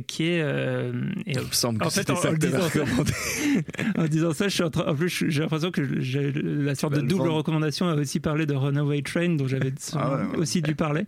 qui 0.07 0.23
est... 0.23 0.39
et- 0.39 1.31
Il 1.33 1.37
me 1.39 1.51
semble 1.51 1.79
que 1.79 1.89
c'était 1.89 2.15
ça 2.15 2.33
que 2.33 2.49
ça, 2.49 2.59
recommandé. 2.59 3.11
en 3.97 4.05
disant 4.07 4.33
ça, 4.33 4.47
je 4.47 4.53
suis 4.53 4.63
en, 4.63 4.69
train- 4.69 4.85
en 4.87 4.95
plus, 4.95 5.09
je- 5.09 5.29
j'ai 5.29 5.41
l'impression 5.41 5.71
que 5.71 5.99
j'ai 5.99 6.31
la 6.31 6.75
sorte 6.75 6.93
Bah, 6.93 6.97
de 6.99 7.03
le 7.03 7.07
double 7.09 7.29
recommandation 7.29 7.87
a 7.89 7.95
aussi 7.95 8.19
parlé 8.19 8.45
de 8.45 8.53
Runaway 8.53 9.01
Train, 9.01 9.35
dont 9.35 9.47
j'avais 9.47 9.73
Ah 9.93 10.15
ouais, 10.15 10.23
ouais. 10.31 10.37
aussi 10.37 10.61
dû 10.61 10.75
parler. 10.75 11.03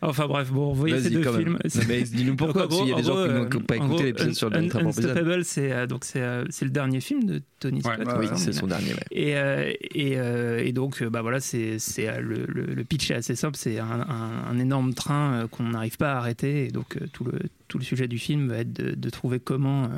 Enfin 0.00 0.26
bref, 0.26 0.50
bon, 0.52 0.68
vous 0.68 0.74
voyez 0.74 1.00
ces 1.00 1.10
deux 1.10 1.22
films. 1.22 1.58
Dis-nous 1.64 2.36
pourquoi, 2.36 2.68
parce 2.68 2.80
qu'il 2.80 2.88
y 2.88 2.92
a 2.92 2.96
des 2.96 3.02
gens 3.02 3.24
qui 3.24 3.32
n'ont 3.32 3.44
gros, 3.44 3.60
pas 3.60 3.76
écouté 3.76 4.04
l'épisode 4.04 4.34
sur 4.34 4.50
le. 4.50 4.58
Unstoppable, 4.58 5.44
c'est 5.44 5.72
euh, 5.72 5.86
euh, 6.16 6.44
c'est 6.50 6.64
le 6.64 6.70
dernier 6.70 7.00
film 7.00 7.24
de 7.24 7.42
Tony. 7.58 7.82
Scott. 7.82 8.06
Oui, 8.18 8.26
c'est 8.36 8.52
son 8.52 8.66
dernier. 8.66 8.92
Et, 9.10 9.36
euh, 9.36 9.72
et, 9.94 10.18
euh, 10.18 10.62
et 10.64 10.72
donc, 10.72 11.02
euh, 11.02 11.10
bah 11.10 11.22
voilà, 11.22 11.40
c'est 11.40 11.78
euh, 11.98 12.20
le, 12.20 12.84
pitch 12.84 13.10
est 13.10 13.14
assez 13.14 13.34
simple. 13.34 13.56
C'est 13.56 13.78
un, 13.78 14.58
énorme 14.58 14.94
train 14.94 15.32
euh, 15.32 15.46
qu'on 15.48 15.64
n'arrive 15.64 15.96
pas 15.96 16.12
à 16.12 16.18
arrêter. 16.18 16.66
Et 16.66 16.68
donc, 16.68 16.96
euh, 16.96 17.06
tout 17.12 17.24
le, 17.24 17.40
tout 17.68 17.78
le 17.78 17.84
sujet 17.84 18.08
du 18.08 18.18
film 18.18 18.48
va 18.48 18.58
être 18.58 18.72
de, 18.72 18.94
de 18.94 19.10
trouver 19.10 19.38
comment, 19.40 19.84
euh, 19.84 19.88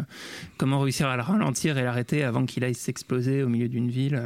comment 0.59 0.81
réussir 0.81 1.07
à 1.09 1.17
le 1.17 1.23
ralentir 1.23 1.79
et 1.79 1.83
l'arrêter 1.83 2.23
avant 2.25 2.45
qu'il 2.47 2.65
aille 2.65 2.75
s'exploser 2.75 3.43
au 3.43 3.49
milieu 3.49 3.69
d'une 3.69 3.91
ville. 3.91 4.21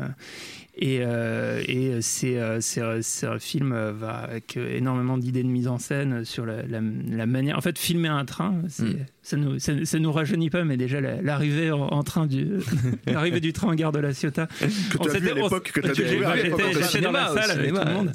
Et, 0.77 0.99
euh, 1.03 1.63
et 1.69 1.99
c'est 2.01 2.37
euh, 2.37 2.61
c'est 2.61 2.81
euh, 2.81 2.99
c'est 3.01 3.27
un 3.29 3.39
film 3.39 3.73
va, 3.93 4.15
avec 4.15 4.57
énormément 4.57 5.17
d'idées 5.19 5.45
de 5.45 5.49
mise 5.49 5.69
en 5.69 5.79
scène 5.79 6.25
sur 6.25 6.45
la, 6.47 6.63
la, 6.67 6.81
la 7.11 7.27
manière. 7.27 7.57
En 7.57 7.61
fait, 7.61 7.79
filmer 7.79 8.09
un 8.09 8.25
train, 8.25 8.55
Mm. 8.81 8.85
ça, 9.23 9.37
nous, 9.37 9.59
ça, 9.61 9.73
ça 9.85 9.99
nous 10.01 10.11
rajeunit 10.11 10.51
pas, 10.51 10.65
mais 10.65 10.77
déjà 10.77 11.01
la- 11.01 11.23
l'arrivée 11.23 11.71
en, 11.71 11.81
en 11.81 12.03
train 12.03 12.27
du 12.27 12.49
l'arrivée 13.07 13.39
du 13.39 13.53
train 13.53 13.69
en 13.69 13.75
gare 13.77 13.93
de 13.93 14.01
la 14.01 14.13
Ciotat. 14.13 14.49
que 14.59 14.99
On 14.99 15.05
vu 15.05 15.31
à 15.31 15.35
l'époque 15.35 15.71
que 15.71 15.81
tu 15.93 16.03
j'étais- 16.05 17.01
dans 17.03 17.13
la 17.13 17.29
salle 17.29 17.51
avec 17.53 17.73
tout 17.73 17.79
le 17.79 17.93
monde. 17.93 18.13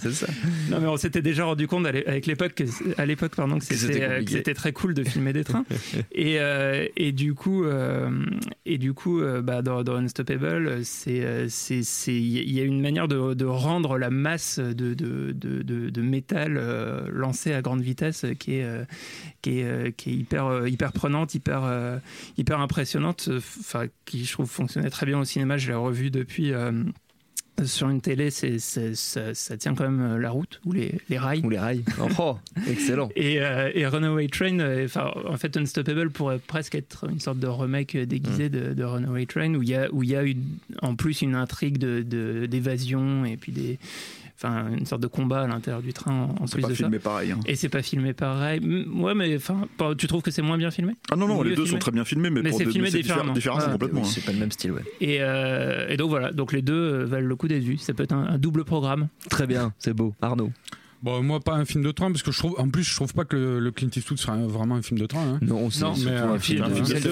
Non 0.69 0.79
mais 0.81 0.87
on 0.87 0.97
s'était 0.97 1.21
déjà 1.21 1.45
rendu 1.45 1.65
compte 1.65 1.85
à 1.85 1.91
l'époque 1.93 2.55
que 2.55 2.63
à 2.99 3.05
l'époque 3.05 3.35
pardon 3.37 3.57
que 3.59 3.63
c'était 3.65 4.53
très 4.53 4.73
cool 4.73 4.93
de 4.93 5.03
filmer 5.05 5.18
des 5.33 5.43
trains. 5.43 5.65
Et 6.11 6.39
euh, 6.39 6.87
et 6.95 7.11
du 7.11 7.33
coup 7.33 7.63
euh, 7.63 8.09
et 8.65 8.77
du 8.77 8.93
coup 8.93 9.21
euh, 9.21 9.41
bah, 9.41 9.61
dans, 9.61 9.83
dans 9.83 9.95
Unstoppable 9.95 10.83
c'est 10.83 11.47
c'est 11.49 11.83
c'est 11.83 12.15
il 12.15 12.51
y 12.51 12.59
a 12.59 12.63
une 12.63 12.81
manière 12.81 13.07
de, 13.07 13.33
de 13.33 13.45
rendre 13.45 13.97
la 13.97 14.09
masse 14.09 14.59
de 14.59 14.93
de, 14.93 15.31
de, 15.31 16.01
métal 16.01 16.61
lancé 17.11 17.53
à 17.53 17.61
grande 17.61 17.81
vitesse 17.81 18.25
qui 18.39 18.55
est 18.55 18.67
qui 19.41 19.59
est 19.59 19.95
qui 19.95 20.11
est 20.11 20.13
hyper 20.13 20.67
hyper 20.67 20.91
prenante 20.91 21.33
hyper 21.35 21.99
hyper 22.37 22.59
impressionnante. 22.59 23.29
Enfin 23.59 23.85
qui 24.05 24.25
je 24.25 24.31
trouve 24.31 24.49
fonctionnait 24.49 24.89
très 24.89 25.05
bien 25.05 25.19
au 25.19 25.25
cinéma. 25.25 25.57
Je 25.57 25.67
l'ai 25.67 25.75
revu 25.75 26.11
depuis 26.11 26.53
euh, 26.53 26.71
sur 27.65 27.89
une 27.89 28.01
télé, 28.01 28.29
ça, 28.31 28.47
ça 29.33 29.57
tient 29.57 29.73
quand 29.75 29.83
même 29.89 30.01
euh, 30.01 30.17
la 30.17 30.29
route 30.31 30.59
ou 30.65 30.71
les, 30.73 30.93
les 31.09 31.17
rails. 31.17 31.41
Ou 31.43 31.49
les 31.49 31.59
rails. 31.59 31.83
Oh, 32.19 32.37
excellent. 32.69 33.09
Et, 33.15 33.39
euh, 33.41 33.71
et 33.73 33.85
Runaway 33.87 34.27
Train, 34.27 34.59
euh, 34.59 34.87
en 35.27 35.37
fait, 35.37 35.55
Unstoppable 35.57 36.09
pourrait 36.09 36.39
presque 36.39 36.75
être 36.75 37.09
une 37.09 37.19
sorte 37.19 37.39
de 37.39 37.47
remake 37.47 37.95
déguisé 37.97 38.45
Mm. 38.47 38.49
de, 38.51 38.73
de 38.73 38.83
Runaway 38.83 39.25
Train, 39.25 39.53
où 39.55 39.63
il 39.63 39.69
y 39.69 39.75
a, 39.75 39.87
où 39.91 40.03
il 40.03 40.09
y 40.09 40.15
a 40.15 40.23
une- 40.23 40.43
en 40.81 40.95
plus 40.95 41.21
une 41.21 41.35
intrigue 41.35 41.77
de, 41.77 42.01
de- 42.01 42.45
d'évasion 42.45 43.25
et 43.25 43.37
puis 43.37 43.51
des, 43.51 43.79
enfin, 44.41 44.67
une 44.77 44.85
sorte 44.85 45.01
de 45.01 45.07
combat 45.07 45.41
à 45.41 45.47
l'intérieur 45.47 45.81
du 45.81 45.93
train 45.93 46.29
en, 46.39 46.45
plus 46.45 46.61
pas 46.61 46.69
de 46.69 46.73
filmé 46.73 46.97
ça. 46.97 47.03
pareil 47.03 47.31
hein. 47.31 47.39
Et 47.45 47.55
c'est 47.55 47.69
pas 47.69 47.81
filmé 47.81 48.13
pareil. 48.13 48.59
Ouais, 48.93 49.13
mais 49.13 49.35
enfin, 49.35 49.67
tu 49.97 50.07
trouves 50.07 50.21
que 50.21 50.31
c'est 50.31 50.41
moins 50.41 50.57
bien 50.57 50.71
filmé? 50.71 50.93
Ah 51.11 51.15
non 51.15 51.27
non 51.27 51.41
les 51.41 51.49
deux 51.51 51.55
filmé? 51.63 51.69
sont 51.71 51.77
très 51.79 51.91
bien 51.91 52.05
filmés 52.05 52.29
mais, 52.29 52.41
Mais 52.41 52.49
pour 52.49 52.59
c'est 52.59 52.65
filmé 52.65 52.89
c'est 52.89 52.97
différemment. 53.01 53.33
différemment 53.33 53.59
Voilà. 53.59 53.73
complètement 53.73 54.01
Oui, 54.01 54.07
hein. 54.07 54.11
c'est 54.13 54.25
pas 54.25 54.31
le 54.31 54.39
même 54.39 54.51
style, 54.51 54.71
ouais. 54.71 54.81
et, 55.01 55.17
euh, 55.21 55.87
et 55.89 55.97
donc 55.97 56.09
voilà, 56.09 56.31
donc 56.31 56.53
les 56.53 56.61
deux 56.61 57.03
valent 57.03 57.27
le 57.27 57.35
coup 57.35 57.47
d'être 57.47 57.63
vus. 57.63 57.77
Ça 57.77 57.93
peut 57.93 58.03
être 58.03 58.13
un, 58.13 58.25
un 58.27 58.37
double 58.37 58.63
programme. 58.63 59.09
Très 59.29 59.45
bien, 59.47 59.73
c'est 59.77 59.93
beau. 59.93 60.15
Arnaud. 60.21 60.51
Bon, 61.01 61.23
moi, 61.23 61.39
pas 61.39 61.53
un 61.55 61.63
film 61.65 61.83
de 61.83 61.91
train, 61.91 62.11
parce 62.11 62.23
que 62.23 62.31
je 62.31 62.37
trouve, 62.39 62.55
en 62.57 62.69
plus, 62.69 62.83
je 62.83 62.93
trouve 62.93 63.13
pas 63.13 63.23
que 63.23 63.37
le, 63.37 63.59
le 63.59 63.71
Clint 63.71 63.89
Eastwood 63.95 64.19
soit 64.19 64.33
un- 64.33 64.47
vraiment 64.47 64.75
un 64.75 64.81
film 64.81 64.99
de 64.99 65.05
train. 65.05 65.35
hein. 65.35 65.39
Non, 65.41 65.69
Non, 65.79 65.93
mais, 66.03 66.11
un 66.11 66.31
euh, 66.33 66.39
film 66.39 66.63
un 66.63 66.69
de- 66.69 66.73
film 66.83 66.87
de 66.87 67.09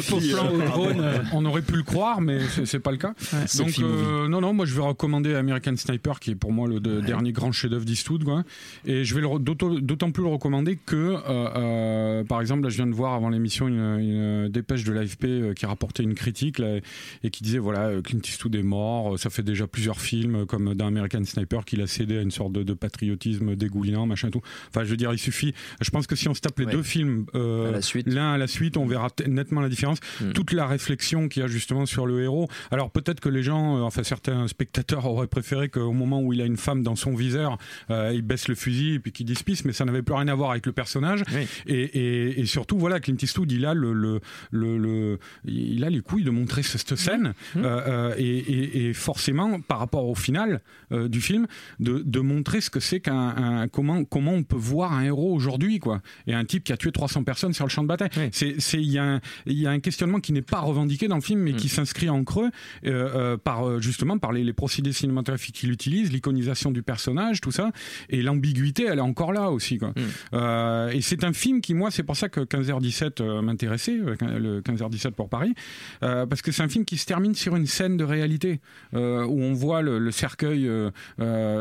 au 0.58 0.62
euh, 0.62 0.66
drone. 0.68 1.00
euh, 1.00 1.20
On 1.34 1.46
aurait 1.46 1.62
pu 1.62 1.76
le 1.78 1.84
croire, 1.84 2.20
mais 2.20 2.40
c'est 2.66 2.80
pas 2.82 2.92
le 2.92 2.98
cas. 2.98 3.14
Donc, 3.58 3.70
film 3.70 3.88
euh, 3.88 4.28
non, 4.28 4.42
non, 4.42 4.54
moi 4.54 4.66
je 4.66 4.76
vais 4.76 4.82
recommander 4.82 5.36
American 5.36 5.76
Sniper, 5.78 6.20
qui 6.20 6.32
est 6.32 6.36
pour 6.36 6.52
moi 6.52 6.68
le 6.68 6.80
de- 6.82 7.00
dernier 7.00 7.32
grand 7.32 7.52
chef-d'œuvre 7.54 7.86
d'Eastwood. 7.86 8.26
quoi. 8.26 8.44
Et 8.86 9.06
je 9.06 9.16
vais 9.16 9.22
d'autant 9.40 10.12
plus 10.12 10.24
le 10.24 10.30
recommander 10.30 10.78
que, 10.86 10.96
euh, 10.96 11.20
euh, 11.30 12.24
par 12.26 12.42
exemple, 12.42 12.64
là, 12.64 12.70
je 12.70 12.76
viens 12.76 12.88
de 12.88 12.94
voir 12.96 13.14
avant 13.14 13.30
l'émission 13.30 13.68
une, 13.70 14.00
une 14.00 14.50
dépêche 14.50 14.84
de 14.84 14.92
l'AFP 14.92 15.26
euh, 15.26 15.54
qui 15.54 15.66
rapportait 15.66 16.04
une 16.04 16.14
critique 16.16 16.60
là, 16.60 16.78
et 17.24 17.30
qui 17.30 17.42
disait 17.44 17.58
voilà, 17.58 17.86
euh, 17.88 18.02
Clint 18.02 18.20
Eastwood 18.22 18.54
est 18.56 18.64
mort, 18.64 19.14
euh, 19.14 19.18
ça 19.18 19.30
fait 19.30 19.44
déjà 19.44 19.66
plusieurs 19.66 20.02
films, 20.02 20.36
euh, 20.36 20.46
comme 20.46 20.74
dans 20.76 20.88
American 20.88 21.24
Sniper, 21.24 21.64
qu'il 21.64 21.82
a 21.82 21.88
cédé 21.88 22.18
à 22.18 22.22
une 22.22 22.32
sorte 22.32 22.52
de, 22.52 22.64
de 22.64 22.74
patriotisme 22.74 23.56
dégoulinant, 23.78 24.06
machin 24.06 24.28
et 24.30 24.32
tout. 24.32 24.42
Enfin, 24.70 24.84
je 24.84 24.90
veux 24.90 24.98
dire, 24.98 25.14
il 25.14 25.20
suffit. 25.20 25.54
Je 25.82 25.90
pense 25.90 26.08
que 26.08 26.16
si 26.16 26.28
on 26.28 26.34
se 26.34 26.42
tape 26.42 26.58
les 26.60 26.66
Ouais. 26.66 26.72
deux 26.72 26.84
films 26.84 27.26
euh, 27.36 27.80
l'un 28.06 28.34
à 28.34 28.38
la 28.38 28.48
suite, 28.48 28.78
on 28.78 28.86
verra 28.88 29.10
t- 29.10 29.28
nettement 29.28 29.62
la 29.62 29.70
différence. 29.70 30.00
Hmm. 30.20 30.32
Toute 30.34 30.52
la 30.52 30.66
réflexion 30.68 31.28
qu'il 31.30 31.42
y 31.42 31.46
a 31.46 31.48
justement 31.48 31.86
sur 31.86 32.06
le 32.06 32.22
héros. 32.24 32.48
Alors 32.72 32.90
peut-être 32.92 33.20
que 33.20 33.30
les 33.30 33.44
gens, 33.44 33.78
euh, 33.78 33.82
enfin 33.82 34.04
certains 34.04 34.48
spectateurs 34.48 35.06
auraient 35.12 35.28
préféré 35.28 35.70
qu'au 35.70 35.92
moment 35.94 36.22
où 36.22 36.34
il 36.34 36.42
a 36.42 36.46
une 36.46 36.58
femme 36.58 36.84
dans 36.84 36.96
son 36.96 37.14
viseur, 37.16 37.58
euh, 37.92 38.12
il 38.14 38.22
baisse 38.24 38.48
le 38.48 38.56
fusil 38.56 38.96
et 38.96 39.00
puis 39.00 39.12
qu'il 39.12 39.26
dise 39.26 39.44
pisse, 39.44 39.64
mais 39.66 39.74
ça 39.74 39.86
n'avait 39.86 40.02
plus 40.02 40.16
rien 40.16 40.28
à 40.28 40.36
voir 40.36 40.52
avec 40.52 40.66
le 40.66 40.72
personnage. 40.72 41.24
Oui. 41.34 41.48
Et, 41.68 41.76
et- 41.84 42.40
et 42.42 42.46
surtout, 42.46 42.78
voilà, 42.78 43.00
Clint 43.00 43.16
Eastwood, 43.22 43.52
il 43.52 43.66
a 43.66 43.74
le, 43.74 43.94
le, 43.94 44.20
le, 44.52 44.78
le- 44.78 45.20
il 45.46 45.84
a 45.84 45.90
les 45.90 46.02
couilles 46.02 46.24
de 46.24 46.32
montrer 46.32 46.64
ce- 46.64 46.78
cette 46.78 46.96
scène 46.96 47.34
Mmh. 47.56 47.62
euh, 47.64 48.14
et, 48.18 48.88
et- 48.90 48.94
forcément, 48.94 49.60
par 49.62 49.80
rapport 49.80 50.08
au 50.08 50.16
final 50.16 50.62
du 50.92 51.22
film, 51.22 51.48
de, 51.80 52.02
de 52.06 52.20
montrer 52.20 52.62
ce 52.62 52.70
que 52.70 52.80
c'est 52.80 53.00
qu'un 53.00 53.67
un- 53.68 54.04
comment 54.04 54.04
comment 54.04 54.34
on 54.34 54.44
peut 54.44 54.56
voir 54.56 54.94
un 54.94 55.04
héros 55.04 55.34
aujourd'hui, 55.34 55.80
quoi, 55.80 56.02
et 56.28 56.34
un 56.34 56.46
type 56.46 56.64
qui 56.64 56.74
a 56.74 56.78
tué 56.78 56.92
300 56.92 57.24
personnes 57.24 57.54
sur 57.54 57.66
le 57.66 57.70
champ 57.70 57.84
de 57.84 57.88
bataille. 57.88 58.10
Oui. 58.18 58.30
C'est 58.32 58.82
il 58.82 58.90
y 58.92 58.98
a 58.98 59.04
un 59.16 59.22
il 59.46 59.60
y 59.60 59.68
a 59.68 59.72
un 59.72 59.80
questionnement 59.80 60.20
qui 60.20 60.32
n'est 60.34 60.42
pas 60.42 60.60
revendiqué 60.60 61.08
dans 61.08 61.16
le 61.16 61.22
film, 61.22 61.40
mais 61.42 61.54
qui 61.54 61.70
s'inscrit 61.70 62.10
en 62.10 62.24
creux 62.24 62.50
euh, 62.86 62.90
euh, 63.34 63.38
par 63.38 63.68
euh, 63.68 63.80
justement 63.80 64.18
par 64.18 64.32
les, 64.32 64.44
les 64.44 64.54
procédés 64.54 64.94
cinématographiques 64.94 65.56
qu'il 65.56 65.72
utilise, 65.72 66.12
l'iconisation 66.12 66.72
du 66.72 66.84
personnage, 66.84 67.42
tout 67.42 67.52
ça, 67.52 67.72
et 68.10 68.22
l'ambiguïté, 68.22 68.86
elle 68.86 69.00
est 69.00 69.02
encore 69.02 69.34
là 69.34 69.50
aussi, 69.52 69.78
quoi. 69.78 69.94
Euh, 70.34 70.90
et 70.90 71.02
c'est 71.02 71.24
un 71.24 71.34
film 71.34 71.62
qui, 71.62 71.74
moi, 71.74 71.92
c'est 71.92 72.04
pour 72.04 72.16
ça 72.16 72.30
que 72.30 72.42
15h17 72.42 73.22
euh, 73.22 73.42
m'intéressait, 73.42 73.98
le 73.98 74.62
15h17 74.62 75.12
pour 75.12 75.30
Paris, 75.30 75.54
parce 76.02 76.42
que 76.42 76.52
c'est 76.52 76.64
un 76.64 76.70
film 76.70 76.86
qui 76.86 76.98
se 76.98 77.06
termine 77.06 77.34
sur 77.36 77.56
une 77.56 77.66
scène 77.66 77.98
de 77.98 78.04
réalité 78.04 78.60
où 78.94 78.98
on 79.42 79.54
voit 79.54 79.82
le, 79.82 79.98
le 80.00 80.12
cercueil 80.12 80.70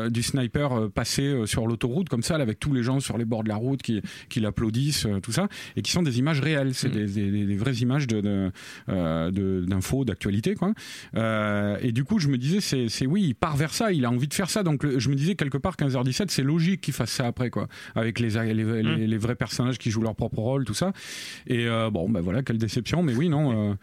du 0.09 0.23
sniper 0.23 0.89
passer 0.93 1.43
sur 1.45 1.67
l'autoroute 1.67 1.96
comme 2.09 2.23
ça, 2.23 2.35
avec 2.35 2.59
tous 2.59 2.73
les 2.73 2.83
gens 2.83 2.99
sur 2.99 3.17
les 3.17 3.25
bords 3.25 3.43
de 3.43 3.49
la 3.49 3.55
route 3.55 3.81
qui, 3.81 4.01
qui 4.29 4.39
l'applaudissent, 4.39 5.05
euh, 5.05 5.19
tout 5.19 5.31
ça, 5.31 5.47
et 5.75 5.81
qui 5.81 5.91
sont 5.91 6.03
des 6.03 6.19
images 6.19 6.39
réelles, 6.39 6.73
c'est 6.73 6.89
des, 6.89 7.05
des- 7.05 7.31
des- 7.31 7.45
des 7.45 7.57
vraies 7.57 7.75
images 7.75 8.07
de, 8.07 8.51
euh, 8.89 9.61
d'infos, 9.65 10.05
d'actualité, 10.05 10.55
quoi. 10.55 10.73
Euh, 11.15 11.77
et 11.81 11.91
du 11.91 12.03
coup, 12.03 12.19
je 12.19 12.27
me 12.27 12.37
disais, 12.37 12.59
c'est, 12.61 13.05
oui, 13.05 13.23
il 13.27 13.33
part 13.35 13.57
vers 13.57 13.73
ça, 13.73 13.91
il 13.91 14.05
a 14.05 14.09
envie 14.11 14.27
de 14.27 14.33
faire 14.33 14.49
ça, 14.49 14.63
donc 14.63 14.83
le- 14.83 14.99
je 14.99 15.09
me 15.09 15.15
disais 15.15 15.35
quelque 15.35 15.57
part 15.57 15.75
15h17, 15.75 16.29
c'est 16.29 16.43
logique 16.43 16.81
qu'il 16.81 16.93
fasse 16.93 17.11
ça 17.11 17.25
après, 17.27 17.49
quoi, 17.49 17.67
avec 17.95 18.19
les, 18.19 18.29
les, 18.29 18.83
les, 18.83 19.07
les 19.07 19.17
vrais 19.17 19.35
personnages 19.35 19.77
qui 19.77 19.91
jouent 19.91 20.01
leur 20.03 20.15
propre 20.15 20.39
rôle, 20.39 20.65
tout 20.65 20.73
ça. 20.73 20.93
Et 21.47 21.67
euh, 21.67 21.89
bon, 21.89 22.09
ben 22.09 22.21
voilà, 22.21 22.43
quelle 22.43 22.57
déception, 22.57 23.03
mais 23.03 23.15
oui, 23.15 23.29
non. 23.29 23.77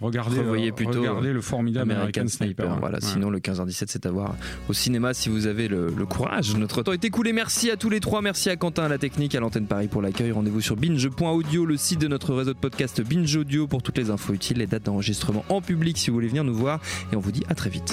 Regardez, 0.00 0.38
Revoyez 0.38 0.70
euh, 0.70 0.72
plutôt, 0.74 1.00
regardez 1.00 1.32
le 1.32 1.40
formidable 1.40 1.92
American 1.92 2.26
Sniper. 2.26 2.78
Voilà, 2.78 2.98
Ouais. 2.98 3.04
sinon 3.04 3.30
le 3.30 3.38
15h17 3.38 3.84
c'est 3.88 4.06
à 4.06 4.10
voir 4.10 4.34
au 4.68 4.72
cinéma 4.72 5.12
si 5.14 5.28
vous 5.28 5.46
avez 5.46 5.68
le, 5.68 5.88
le 5.96 6.06
courage. 6.06 6.54
Notre 6.56 6.82
temps 6.82 6.92
est 6.92 7.04
écoulé. 7.04 7.32
Merci 7.32 7.70
à 7.70 7.76
tous 7.76 7.90
les 7.90 8.00
trois. 8.00 8.22
Merci 8.22 8.50
à 8.50 8.56
Quentin 8.56 8.84
à 8.84 8.88
la 8.88 8.98
technique, 8.98 9.34
à 9.34 9.40
l'antenne 9.40 9.66
Paris 9.66 9.88
pour 9.88 10.02
l'accueil. 10.02 10.32
Rendez-vous 10.32 10.60
sur 10.60 10.76
binge.audio, 10.76 11.66
le 11.66 11.76
site 11.76 12.00
de 12.00 12.08
notre 12.08 12.34
réseau 12.34 12.54
de 12.54 12.58
podcast 12.58 13.00
Binge 13.02 13.36
Audio 13.36 13.66
pour 13.66 13.82
toutes 13.82 13.98
les 13.98 14.10
infos 14.10 14.32
utiles, 14.32 14.58
les 14.58 14.66
dates 14.66 14.84
d'enregistrement 14.84 15.44
en 15.48 15.60
public 15.60 15.98
si 15.98 16.10
vous 16.10 16.14
voulez 16.14 16.28
venir 16.28 16.44
nous 16.44 16.54
voir. 16.54 16.80
Et 17.12 17.16
on 17.16 17.20
vous 17.20 17.32
dit 17.32 17.44
à 17.48 17.54
très 17.54 17.70
vite. 17.70 17.92